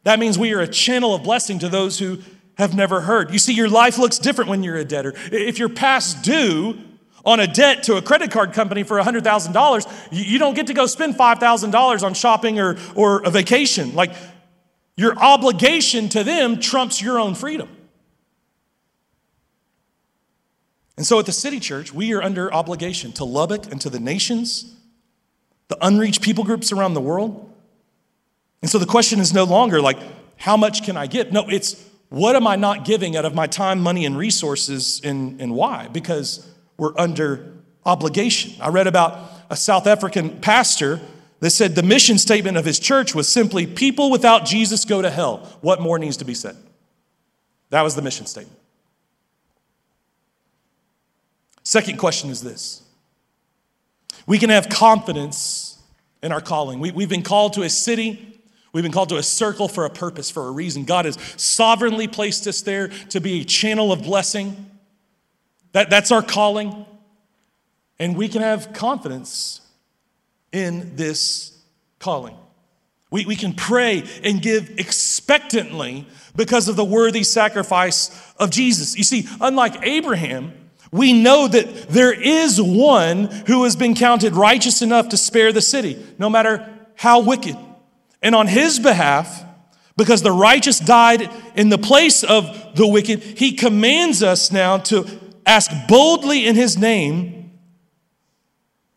[0.04, 2.18] that means we are a channel of blessing to those who
[2.56, 3.32] have never heard.
[3.32, 5.14] You see, your life looks different when you're a debtor.
[5.32, 6.78] If you're past due
[7.24, 10.86] on a debt to a credit card company for $100,000, you don't get to go
[10.86, 13.94] spend $5,000 on shopping or, or a vacation.
[13.94, 14.12] Like,
[14.96, 17.68] your obligation to them trumps your own freedom.
[20.96, 23.98] And so at the City Church, we are under obligation to Lubbock and to the
[23.98, 24.76] nations,
[25.68, 27.53] the unreached people groups around the world.
[28.64, 29.98] And so the question is no longer like,
[30.38, 31.30] how much can I give?
[31.30, 35.38] No, it's what am I not giving out of my time, money, and resources, and,
[35.38, 35.88] and why?
[35.88, 37.52] Because we're under
[37.84, 38.54] obligation.
[38.62, 41.02] I read about a South African pastor
[41.40, 45.10] that said the mission statement of his church was simply people without Jesus go to
[45.10, 45.46] hell.
[45.60, 46.56] What more needs to be said?
[47.68, 48.58] That was the mission statement.
[51.64, 52.82] Second question is this
[54.26, 55.82] we can have confidence
[56.22, 56.80] in our calling.
[56.80, 58.30] We, have been called to a city
[58.74, 60.84] We've been called to a circle for a purpose, for a reason.
[60.84, 64.68] God has sovereignly placed us there to be a channel of blessing.
[65.70, 66.84] That, that's our calling.
[68.00, 69.60] And we can have confidence
[70.50, 71.56] in this
[72.00, 72.36] calling.
[73.12, 78.96] We, we can pray and give expectantly because of the worthy sacrifice of Jesus.
[78.96, 80.52] You see, unlike Abraham,
[80.90, 85.62] we know that there is one who has been counted righteous enough to spare the
[85.62, 87.56] city, no matter how wicked.
[88.24, 89.44] And on his behalf,
[89.96, 95.06] because the righteous died in the place of the wicked, he commands us now to
[95.46, 97.52] ask boldly in his name.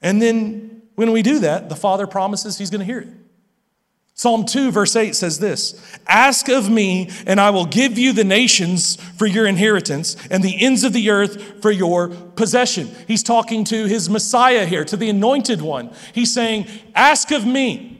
[0.01, 3.09] And then when we do that, the Father promises he's going to hear it.
[4.13, 8.23] Psalm 2, verse 8 says this Ask of me, and I will give you the
[8.23, 12.89] nations for your inheritance and the ends of the earth for your possession.
[13.07, 15.93] He's talking to his Messiah here, to the anointed one.
[16.13, 16.65] He's saying,
[16.95, 17.96] Ask of me.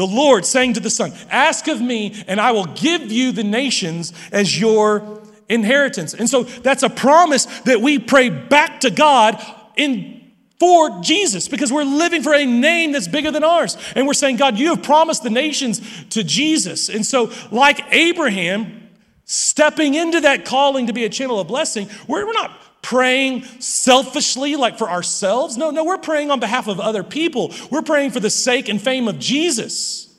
[0.00, 3.44] The Lord saying to the Son, Ask of me, and I will give you the
[3.44, 6.14] nations as your inheritance.
[6.14, 9.44] And so that's a promise that we pray back to God
[9.76, 13.76] in for Jesus because we're living for a name that's bigger than ours.
[13.94, 16.88] And we're saying, God, you have promised the nations to Jesus.
[16.88, 18.88] And so, like Abraham,
[19.26, 24.56] stepping into that calling to be a channel of blessing, we're, we're not praying selfishly,
[24.56, 25.56] like for ourselves.
[25.56, 27.52] No, no, we're praying on behalf of other people.
[27.70, 30.14] We're praying for the sake and fame of Jesus.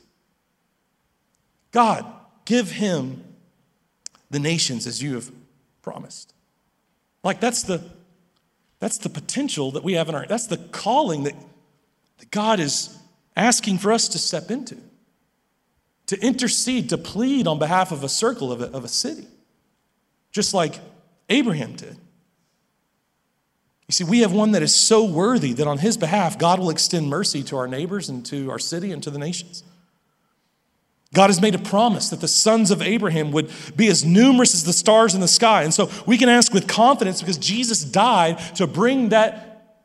[1.72, 2.06] God,
[2.46, 3.24] give him
[4.30, 5.32] the nations as you have
[5.82, 6.34] promised.
[7.24, 7.84] Like that's the
[8.80, 11.36] that's the potential that we have in our that's the calling that,
[12.18, 12.98] that God is
[13.36, 14.78] asking for us to step into.
[16.08, 19.28] To intercede, to plead on behalf of a circle of a, of a city.
[20.32, 20.80] Just like
[21.30, 21.98] Abraham did.
[23.92, 26.70] You see, we have one that is so worthy that on his behalf, God will
[26.70, 29.66] extend mercy to our neighbors and to our city and to the nations.
[31.14, 34.64] God has made a promise that the sons of Abraham would be as numerous as
[34.64, 35.64] the stars in the sky.
[35.64, 39.76] And so we can ask with confidence because Jesus died to bring that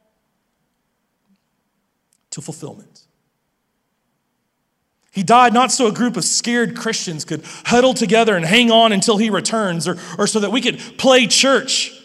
[2.30, 3.08] to fulfillment.
[5.10, 8.92] He died not so a group of scared Christians could huddle together and hang on
[8.92, 11.95] until he returns or, or so that we could play church.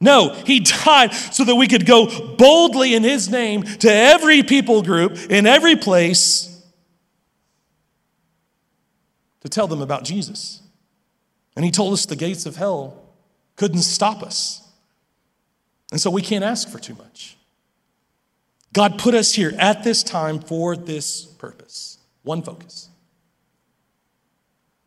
[0.00, 4.82] No, he died so that we could go boldly in his name to every people
[4.82, 6.62] group in every place
[9.40, 10.62] to tell them about Jesus.
[11.56, 13.02] And he told us the gates of hell
[13.56, 14.62] couldn't stop us.
[15.90, 17.36] And so we can't ask for too much.
[18.72, 22.87] God put us here at this time for this purpose one focus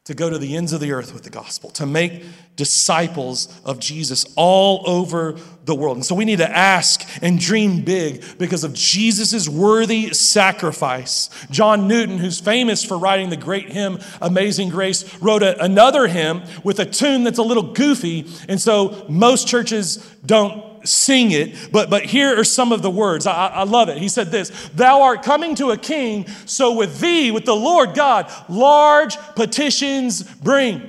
[0.06, 2.24] to go to the ends of the earth with the gospel, to make
[2.56, 5.98] disciples of Jesus all over the world.
[5.98, 11.30] And so we need to ask and dream big because of Jesus' worthy sacrifice.
[11.52, 16.42] John Newton, who's famous for writing the great hymn Amazing Grace, wrote a, another hymn
[16.64, 18.28] with a tune that's a little goofy.
[18.50, 23.28] And so most churches don't sing it, but, but here are some of the words.
[23.28, 23.98] I, I love it.
[23.98, 27.94] He said this Thou art coming to a king, so with thee, with the Lord
[27.94, 30.88] God, large petitions bring.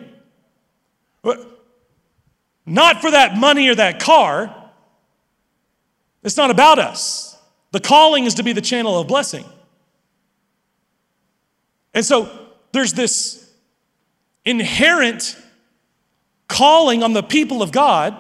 [2.65, 4.55] Not for that money or that car.
[6.23, 7.37] It's not about us.
[7.73, 9.45] The calling is to be the channel of blessing.
[11.95, 12.31] And so
[12.73, 13.51] there's this
[14.45, 15.37] inherent
[16.49, 18.17] calling on the people of God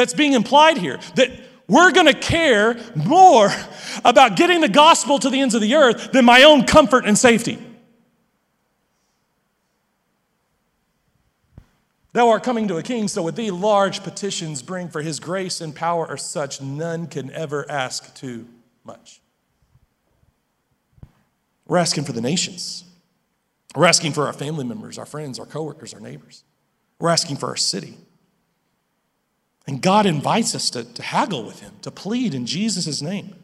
[0.00, 1.30] that's being implied here that
[1.68, 3.50] we're going to care more
[4.02, 7.18] about getting the gospel to the ends of the earth than my own comfort and
[7.18, 7.58] safety.
[12.12, 15.60] Thou art coming to a king, so with thee large petitions bring, for his grace
[15.60, 18.48] and power are such none can ever ask too
[18.82, 19.20] much.
[21.66, 22.84] We're asking for the nations.
[23.76, 26.42] We're asking for our family members, our friends, our coworkers, our neighbors.
[26.98, 27.98] We're asking for our city.
[29.70, 33.36] And God invites us to, to haggle with him, to plead in Jesus' name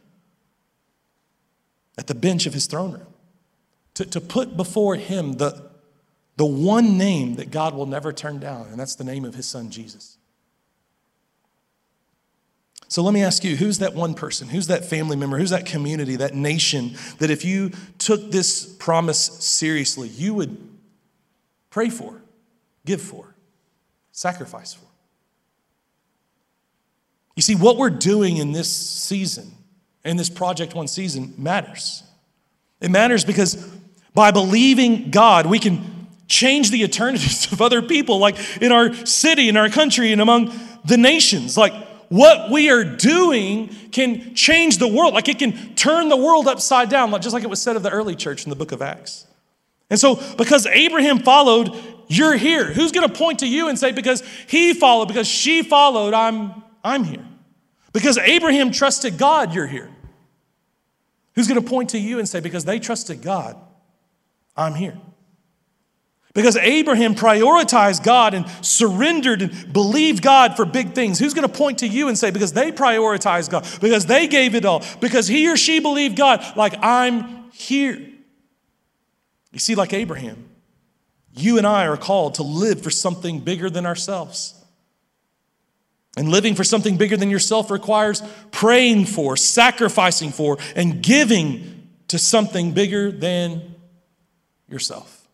[1.97, 3.07] at the bench of his throne room,
[3.95, 5.71] to, to put before him the,
[6.37, 9.47] the one name that God will never turn down, and that's the name of his
[9.47, 10.19] son, Jesus.
[12.89, 14.49] So let me ask you who's that one person?
[14.49, 15.39] Who's that family member?
[15.39, 20.57] Who's that community, that nation that if you took this promise seriously, you would
[21.71, 22.21] pray for,
[22.85, 23.37] give for,
[24.11, 24.86] sacrifice for?
[27.37, 29.53] You see, what we're doing in this season,
[30.05, 32.03] in this Project One season, matters.
[32.81, 33.57] It matters because
[34.15, 39.49] by believing God, we can change the eternities of other people, like in our city,
[39.49, 40.53] in our country, and among
[40.87, 41.57] the nations.
[41.57, 41.75] Like
[42.09, 46.89] what we are doing can change the world, like it can turn the world upside
[46.89, 49.27] down, just like it was said of the early church in the book of Acts.
[49.91, 51.75] And so, because Abraham followed,
[52.09, 52.65] you're here.
[52.65, 56.63] Who's going to point to you and say, because he followed, because she followed, I'm
[56.87, 57.27] I'm here.
[57.93, 59.91] Because Abraham trusted God, you're here.
[61.35, 63.57] Who's going to point to you and say, because they trusted God,
[64.57, 64.97] I'm here?
[66.33, 71.19] Because Abraham prioritized God and surrendered and believed God for big things.
[71.19, 74.55] Who's going to point to you and say, because they prioritized God, because they gave
[74.55, 77.99] it all, because he or she believed God, like I'm here?
[79.51, 80.51] You see, like Abraham,
[81.35, 84.56] you and I are called to live for something bigger than ourselves.
[86.17, 92.19] And living for something bigger than yourself requires praying for, sacrificing for, and giving to
[92.19, 93.75] something bigger than
[94.69, 95.29] yourself.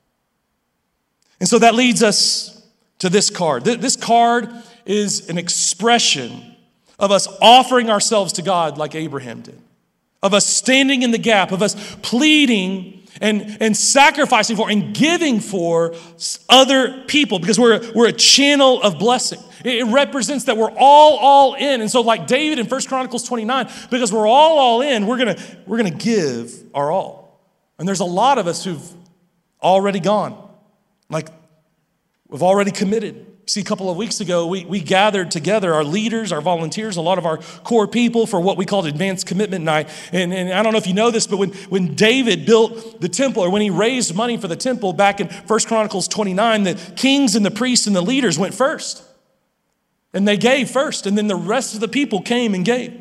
[1.39, 2.67] And so that leads us
[2.99, 3.65] to this card.
[3.65, 4.49] This card
[4.87, 6.57] is an expression
[6.99, 9.61] of us offering ourselves to God like Abraham did,
[10.23, 15.41] of us standing in the gap, of us pleading and, and sacrificing for and giving
[15.41, 15.95] for
[16.49, 19.41] other people because we're, we're a channel of blessing.
[19.65, 21.81] It represents that we're all all in.
[21.81, 25.37] And so like David in First Chronicles 29, because we're all all in, we're going
[25.37, 27.41] to we're going to give our all.
[27.79, 28.95] And there's a lot of us who've
[29.63, 30.37] already gone.
[31.09, 31.29] Like
[32.29, 33.27] we've already committed.
[33.47, 37.01] See, a couple of weeks ago, we, we gathered together our leaders, our volunteers, a
[37.01, 39.89] lot of our core people for what we called Advanced Commitment Night.
[40.13, 43.09] And, and I don't know if you know this, but when, when David built the
[43.09, 46.93] temple or when he raised money for the temple back in First Chronicles 29, the
[46.95, 49.03] kings and the priests and the leaders went first.
[50.15, 52.99] And they gave first, and then the rest of the people came and gave.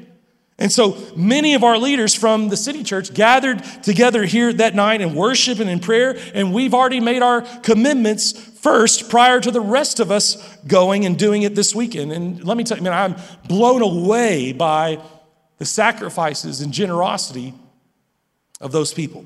[0.57, 5.01] And so many of our leaders from the city church gathered together here that night
[5.01, 9.59] in worship and in prayer, and we've already made our commitments first prior to the
[9.59, 12.12] rest of us going and doing it this weekend.
[12.12, 13.16] And let me tell you, man, I'm
[13.47, 15.01] blown away by
[15.57, 17.55] the sacrifices and generosity
[18.59, 19.26] of those people.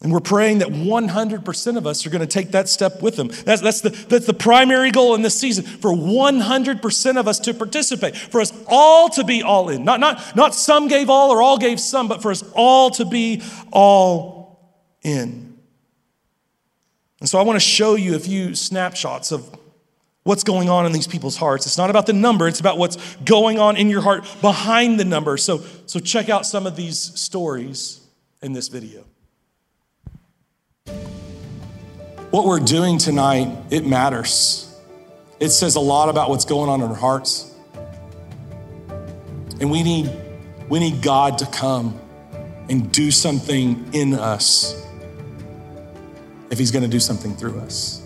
[0.00, 3.28] And we're praying that 100% of us are going to take that step with them.
[3.44, 7.54] That's, that's, the, that's the primary goal in this season for 100% of us to
[7.54, 9.84] participate, for us all to be all in.
[9.84, 13.04] Not, not, not some gave all or all gave some, but for us all to
[13.04, 13.42] be
[13.72, 15.58] all in.
[17.18, 19.52] And so I want to show you a few snapshots of
[20.22, 21.66] what's going on in these people's hearts.
[21.66, 25.04] It's not about the number, it's about what's going on in your heart behind the
[25.04, 25.36] number.
[25.36, 28.00] So, so check out some of these stories
[28.40, 29.04] in this video.
[32.30, 34.64] What we're doing tonight, it matters.
[35.40, 37.54] It says a lot about what's going on in our hearts.
[39.60, 40.10] And we need,
[40.68, 41.98] we need God to come
[42.68, 44.84] and do something in us
[46.50, 48.04] if He's going to do something through us.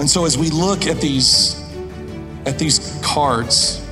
[0.00, 1.62] And so as we look at these,
[2.46, 3.86] at these cards,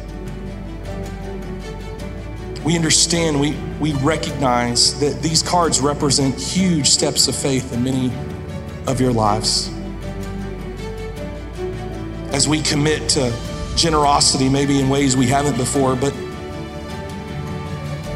[2.64, 8.12] we understand, we, we recognize that these cards represent huge steps of faith in many
[8.86, 9.70] of your lives.
[12.32, 13.32] As we commit to
[13.76, 16.12] generosity, maybe in ways we haven't before, but,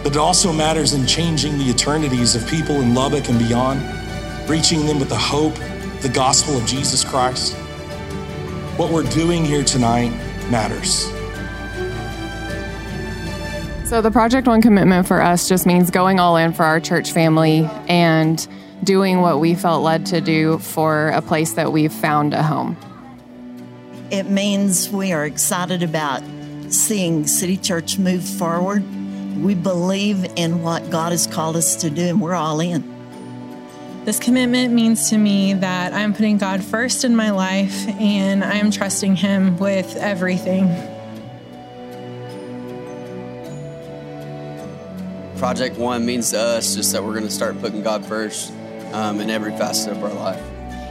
[0.02, 3.80] but it also matters in changing the eternities of people in Lubbock and beyond,
[4.50, 5.54] reaching them with the hope,
[6.00, 7.54] the gospel of Jesus Christ.
[8.76, 10.10] What we're doing here tonight
[10.50, 11.10] matters.
[13.92, 17.12] So, the Project One commitment for us just means going all in for our church
[17.12, 18.48] family and
[18.82, 22.74] doing what we felt led to do for a place that we've found a home.
[24.10, 26.22] It means we are excited about
[26.70, 28.82] seeing City Church move forward.
[29.36, 32.82] We believe in what God has called us to do, and we're all in.
[34.06, 38.70] This commitment means to me that I'm putting God first in my life and I'm
[38.70, 41.01] trusting Him with everything.
[45.42, 48.52] Project One means to us just that we're going to start putting God first
[48.92, 50.40] um, in every facet of our life.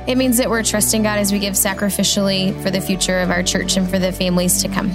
[0.10, 3.44] It means that we're trusting God as we give sacrificially for the future of our
[3.44, 4.90] church and for the families to come.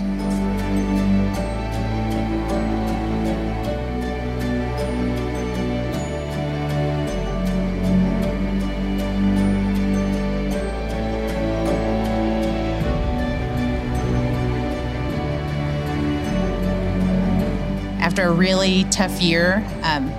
[18.17, 20.11] After a really tough year um,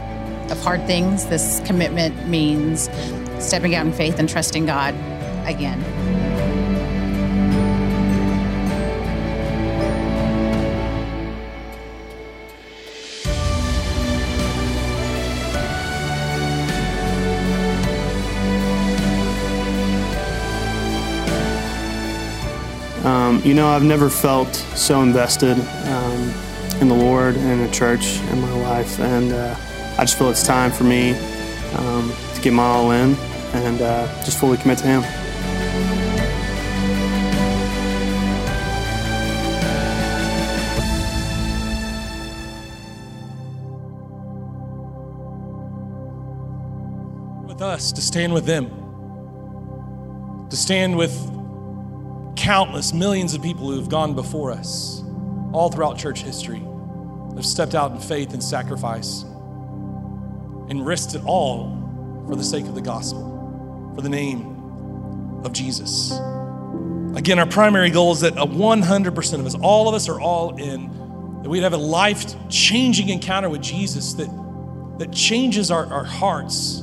[0.51, 2.91] of hard things, this commitment means
[3.39, 4.93] stepping out in faith and trusting God
[5.47, 5.83] again.
[23.03, 25.96] Um, you know, I've never felt so invested um,
[26.81, 29.55] in the Lord and the church in my life, and uh,
[29.97, 31.11] I just feel it's time for me
[31.75, 33.15] um, to get my all in
[33.53, 35.01] and uh, just fully commit to Him.
[47.47, 48.69] With us, to stand with them,
[50.49, 51.15] to stand with
[52.35, 54.96] countless millions of people who have gone before us
[55.53, 56.61] all throughout church history,
[57.35, 59.23] have stepped out in faith and sacrifice
[60.69, 66.11] and risked it all for the sake of the gospel, for the name of Jesus.
[67.15, 71.41] Again, our primary goal is that 100% of us, all of us are all in,
[71.41, 74.29] that we'd have a life changing encounter with Jesus that,
[74.99, 76.81] that changes our, our hearts.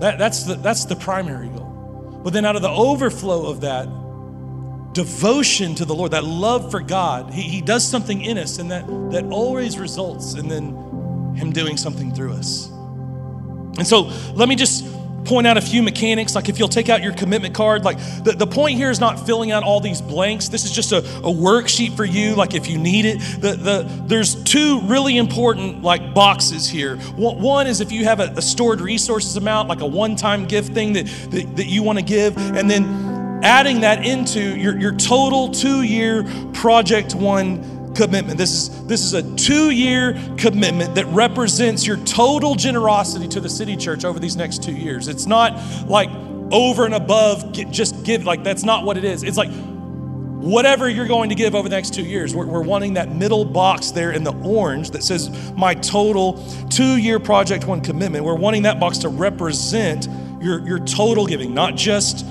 [0.00, 2.20] That, that's, the, that's the primary goal.
[2.24, 3.88] But then, out of the overflow of that,
[4.96, 8.70] devotion to the Lord, that love for God, He, he does something in us, and
[8.70, 10.74] that, that always results in then
[11.36, 12.68] Him doing something through us.
[13.76, 14.86] And so let me just
[15.26, 16.34] point out a few mechanics.
[16.34, 19.26] Like if you'll take out your commitment card, like the, the point here is not
[19.26, 20.48] filling out all these blanks.
[20.48, 23.18] This is just a, a worksheet for you, like if you need it.
[23.40, 26.96] The, the, there's two really important like boxes here.
[27.16, 30.94] One is if you have a, a stored resources amount, like a one-time gift thing
[30.94, 33.05] that, that, that you want to give, and then
[33.42, 38.38] adding that into your, your total two-year Project One commitment.
[38.38, 43.76] This is this is a 2-year commitment that represents your total generosity to the city
[43.76, 45.08] church over these next 2 years.
[45.08, 46.10] It's not like
[46.52, 49.22] over and above just give like that's not what it is.
[49.22, 49.50] It's like
[50.46, 52.34] whatever you're going to give over the next two years.
[52.34, 56.34] We're, we're, wanting that middle box there in the orange that says my total
[56.70, 58.24] two year Project One commitment.
[58.24, 60.06] We're wanting that box to represent
[60.40, 62.24] your, your total giving, not just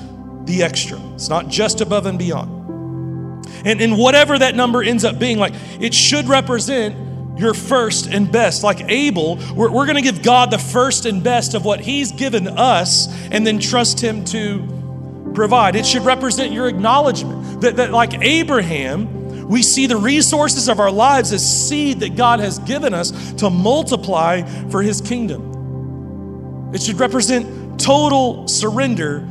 [0.45, 0.99] the extra.
[1.13, 3.45] It's not just above and beyond.
[3.65, 8.31] And, and whatever that number ends up being, like it should represent your first and
[8.31, 8.63] best.
[8.63, 12.11] Like Abel, we're, we're going to give God the first and best of what He's
[12.11, 15.75] given us and then trust Him to provide.
[15.75, 20.91] It should represent your acknowledgement that, that like Abraham, we see the resources of our
[20.91, 26.71] lives as seed that God has given us to multiply for His kingdom.
[26.73, 29.27] It should represent total surrender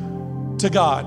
[0.64, 1.06] to God.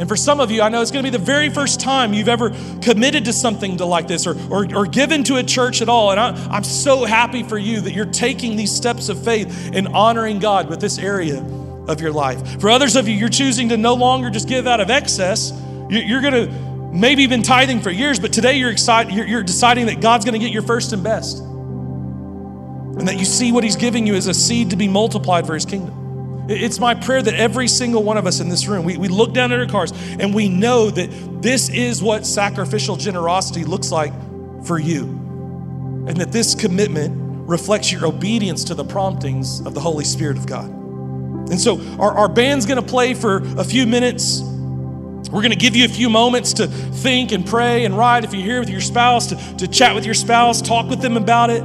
[0.00, 2.14] And for some of you, I know it's going to be the very first time
[2.14, 5.82] you've ever committed to something to like this or, or, or given to a church
[5.82, 6.10] at all.
[6.10, 9.88] And I, I'm so happy for you that you're taking these steps of faith and
[9.88, 11.40] honoring God with this area
[11.86, 12.62] of your life.
[12.62, 15.52] For others of you, you're choosing to no longer just give out of excess.
[15.90, 16.50] You're going to
[16.94, 20.32] maybe been tithing for years, but today you're excited, you're, you're deciding that God's going
[20.32, 21.40] to get your first and best.
[21.40, 25.52] And that you see what He's giving you as a seed to be multiplied for
[25.52, 25.94] His kingdom.
[26.50, 29.32] It's my prayer that every single one of us in this room, we, we look
[29.32, 34.12] down at our cars and we know that this is what sacrificial generosity looks like
[34.64, 35.04] for you.
[36.08, 40.46] And that this commitment reflects your obedience to the promptings of the Holy Spirit of
[40.46, 40.68] God.
[40.68, 44.40] And so our, our band's gonna play for a few minutes.
[45.30, 48.24] We're going to give you a few moments to think and pray and write.
[48.24, 51.16] If you're here with your spouse, to, to chat with your spouse, talk with them
[51.16, 51.62] about it.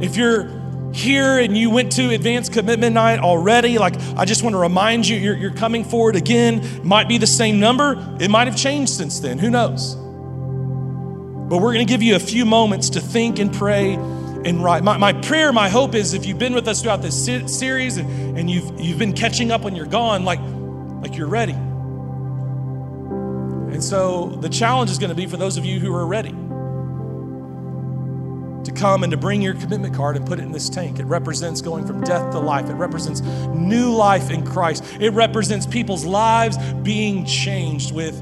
[0.00, 0.44] If you're
[0.92, 5.06] here and you went to advanced commitment night already, like I just want to remind
[5.06, 6.80] you, you're, you're coming forward again.
[6.82, 9.38] Might be the same number, it might have changed since then.
[9.38, 9.94] Who knows?
[9.94, 14.82] But we're going to give you a few moments to think and pray and write.
[14.82, 18.38] My, my prayer, my hope is if you've been with us throughout this series and,
[18.38, 20.40] and you've, you've been catching up when you're gone, like,
[21.02, 21.52] like you're ready.
[23.72, 26.34] And so the challenge is going to be for those of you who are ready
[28.76, 30.98] come and to bring your commitment card and put it in this tank.
[30.98, 32.68] It represents going from death to life.
[32.68, 34.84] It represents new life in Christ.
[35.00, 38.14] It represents people's lives being changed with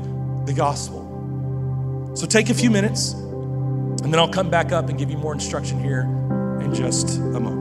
[0.46, 2.12] the gospel.
[2.14, 5.32] So take a few minutes, and then I'll come back up and give you more
[5.32, 6.02] instruction here
[6.60, 7.53] in just a moment.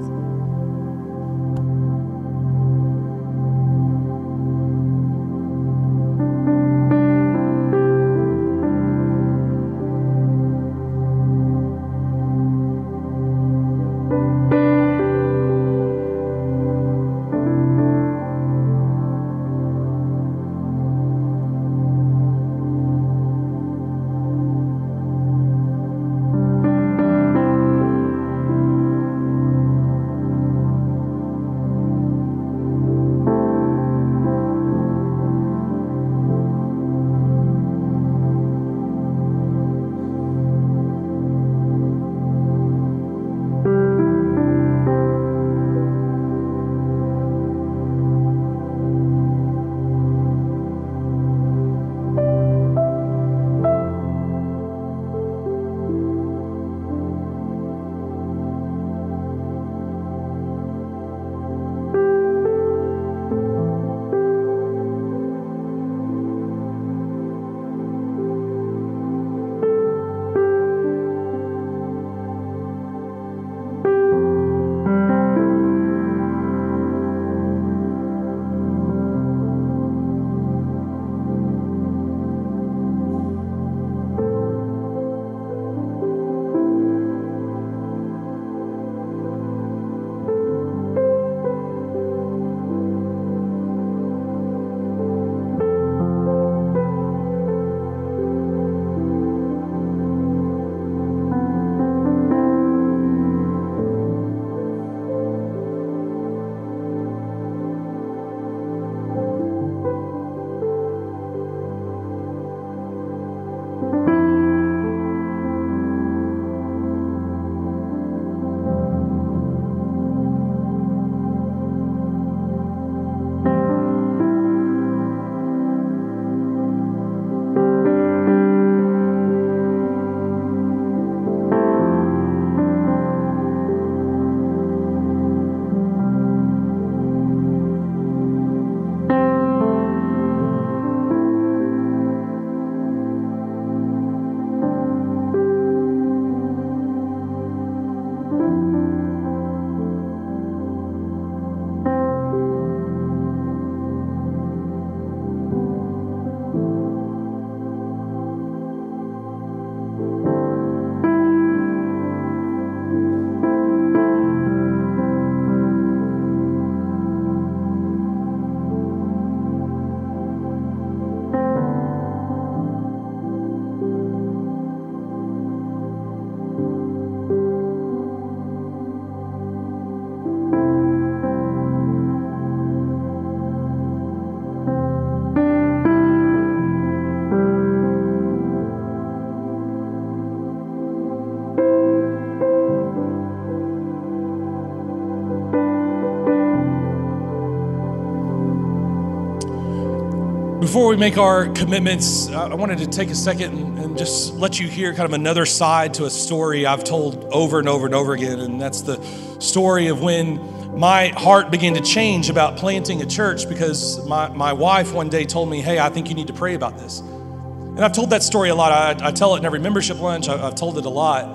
[200.74, 204.60] Before we make our commitments, I wanted to take a second and, and, just let
[204.60, 207.94] you hear kind of another side to a story I've told over and over and
[207.94, 208.40] over again.
[208.40, 209.00] And that's the
[209.40, 214.52] story of when my heart began to change about planting a church because my, my
[214.52, 217.02] wife one day told me, Hey, I think you need to pray about this.
[217.02, 218.72] And I've told that story a lot.
[218.72, 221.26] I, I tell it in every membership lunch, I, have told it a lot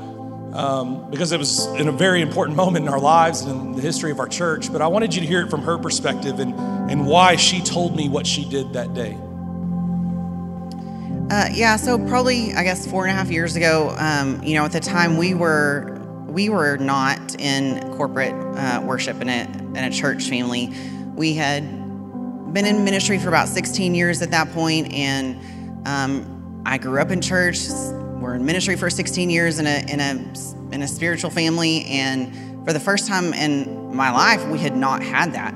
[0.53, 3.83] um, because it was in a very important moment in our lives and in the
[3.83, 4.73] history of our church.
[4.73, 6.55] But I wanted you to hear it from her perspective and,
[6.91, 9.17] and why she told me what she did that day.
[11.31, 14.65] Uh, yeah, so probably I guess four and a half years ago, um, you know,
[14.65, 15.95] at the time we were
[16.27, 20.73] we were not in corporate uh, worship in a in a church family.
[21.15, 21.65] We had
[22.55, 27.11] been in ministry for about 16 years at that point, and um, I grew up
[27.11, 27.69] in church.
[27.69, 32.65] We're in ministry for 16 years in a in a in a spiritual family, and
[32.65, 35.53] for the first time in my life, we had not had that.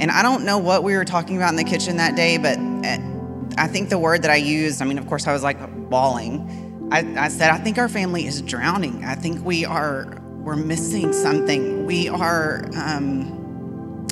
[0.00, 2.58] And I don't know what we were talking about in the kitchen that day, but
[2.84, 3.11] at,
[3.58, 5.58] I think the word that I used, I mean, of course, I was like
[5.90, 6.88] bawling.
[6.90, 9.04] I, I said, I think our family is drowning.
[9.04, 11.86] I think we are we're missing something.
[11.86, 14.08] We are, um,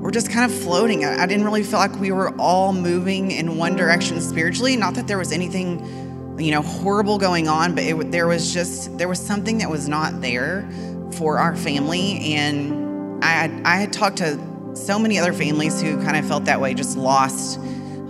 [0.00, 1.04] we're just kind of floating.
[1.04, 4.76] I, I didn't really feel like we were all moving in one direction spiritually.
[4.76, 8.96] Not that there was anything, you know, horrible going on, but it, there was just
[8.96, 10.66] there was something that was not there
[11.12, 12.34] for our family.
[12.34, 14.40] And I I had talked to
[14.74, 17.60] so many other families who kind of felt that way, just lost,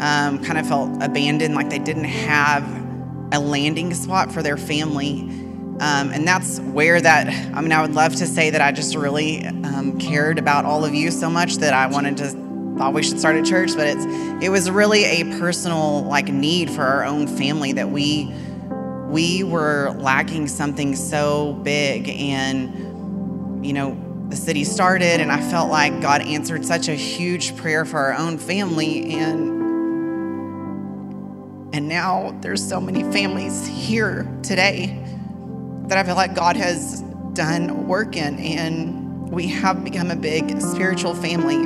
[0.03, 2.65] um, kind of felt abandoned, like they didn't have
[3.33, 5.21] a landing spot for their family.
[5.81, 8.97] Um, and that's where that, I mean, I would love to say that I just
[8.97, 12.31] really um, cared about all of you so much that I wanted to,
[12.79, 14.05] thought we should start a church, but it's,
[14.45, 18.35] it was really a personal like need for our own family that we,
[19.07, 23.97] we were lacking something so big and, you know,
[24.29, 28.15] the city started and I felt like God answered such a huge prayer for our
[28.15, 29.62] own family and
[31.73, 34.99] and now there's so many families here today
[35.87, 37.03] that I feel like God has
[37.33, 41.57] done work in, and we have become a big spiritual family.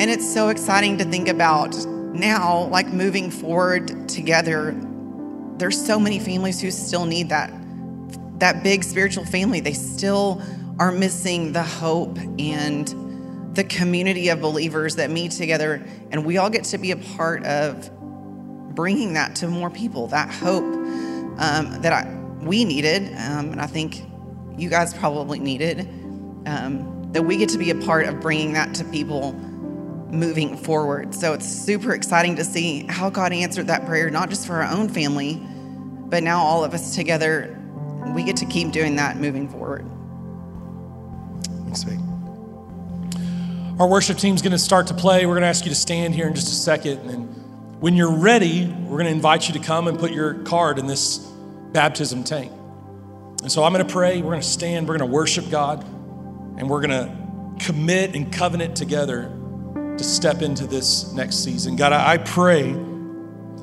[0.00, 4.74] And it's so exciting to think about now, like moving forward together.
[5.56, 7.52] There's so many families who still need that
[8.38, 9.60] that big spiritual family.
[9.60, 10.42] They still
[10.78, 16.50] are missing the hope and the community of believers that meet together, and we all
[16.50, 17.90] get to be a part of
[18.74, 20.06] bringing that to more people.
[20.08, 24.02] That hope um, that I, we needed, um, and I think
[24.56, 25.88] you guys probably needed,
[26.46, 29.32] um, that we get to be a part of bringing that to people
[30.12, 31.14] moving forward.
[31.14, 34.70] So it's super exciting to see how God answered that prayer, not just for our
[34.70, 35.40] own family,
[36.06, 37.58] but now all of us together,
[38.14, 39.90] we get to keep doing that moving forward.
[41.64, 41.98] Thanks, Vic.
[43.80, 45.24] Our worship team's going to start to play.
[45.24, 47.08] We're going to ask you to stand here in just a second.
[47.08, 47.41] And
[47.82, 50.86] when you're ready, we're going to invite you to come and put your card in
[50.86, 51.18] this
[51.72, 52.52] baptism tank.
[53.42, 54.22] And so I'm going to pray.
[54.22, 54.86] We're going to stand.
[54.86, 55.82] We're going to worship God.
[55.82, 59.36] And we're going to commit and covenant together
[59.98, 61.74] to step into this next season.
[61.74, 62.70] God, I pray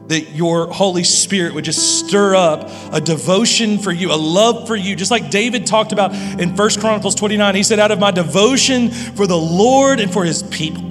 [0.08, 4.76] that your Holy Spirit would just stir up a devotion for you, a love for
[4.76, 7.56] you, just like David talked about in First Chronicles 29.
[7.56, 10.84] He said, Out of my devotion for the Lord and for his people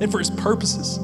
[0.00, 0.98] and for his purposes,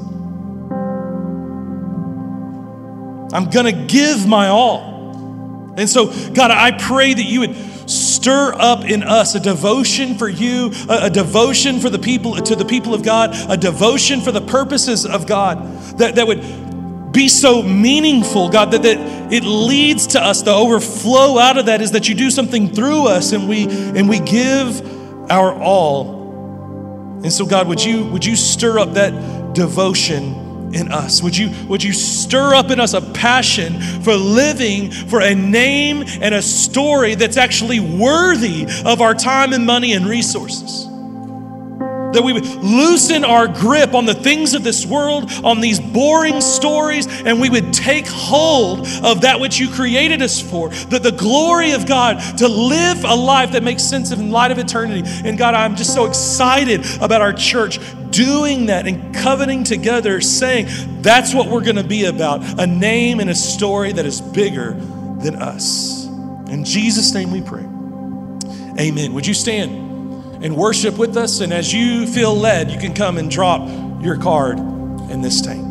[3.37, 5.75] I'm gonna give my all.
[5.77, 7.55] And so, God, I pray that you would
[7.87, 12.55] stir up in us a devotion for you, a, a, devotion for the people, to
[12.55, 15.63] the people of God, a devotion for the purposes of God
[15.99, 18.97] that, that would be so meaningful, God, that, that
[19.31, 20.41] it leads to us.
[20.41, 24.09] The overflow out of that is that you do something through us and we and
[24.09, 24.81] we give
[25.31, 27.21] our all.
[27.23, 30.46] And so, God, would you would you stir up that devotion?
[30.73, 31.21] In us?
[31.21, 36.03] Would you, would you stir up in us a passion for living for a name
[36.21, 40.87] and a story that's actually worthy of our time and money and resources?
[42.13, 46.41] That we would loosen our grip on the things of this world, on these boring
[46.41, 51.11] stories, and we would take hold of that which you created us for, that the
[51.11, 55.03] glory of God, to live a life that makes sense in light of eternity.
[55.27, 57.79] And God, I'm just so excited about our church
[58.09, 60.67] doing that and covenanting together, saying
[61.01, 64.73] that's what we're going to be about a name and a story that is bigger
[65.21, 66.05] than us.
[66.49, 67.63] In Jesus' name we pray.
[68.79, 69.13] Amen.
[69.13, 69.86] Would you stand
[70.41, 71.39] and worship with us?
[71.39, 73.67] And as you feel led, you can come and drop
[74.01, 74.59] your card
[75.09, 75.66] in this tank.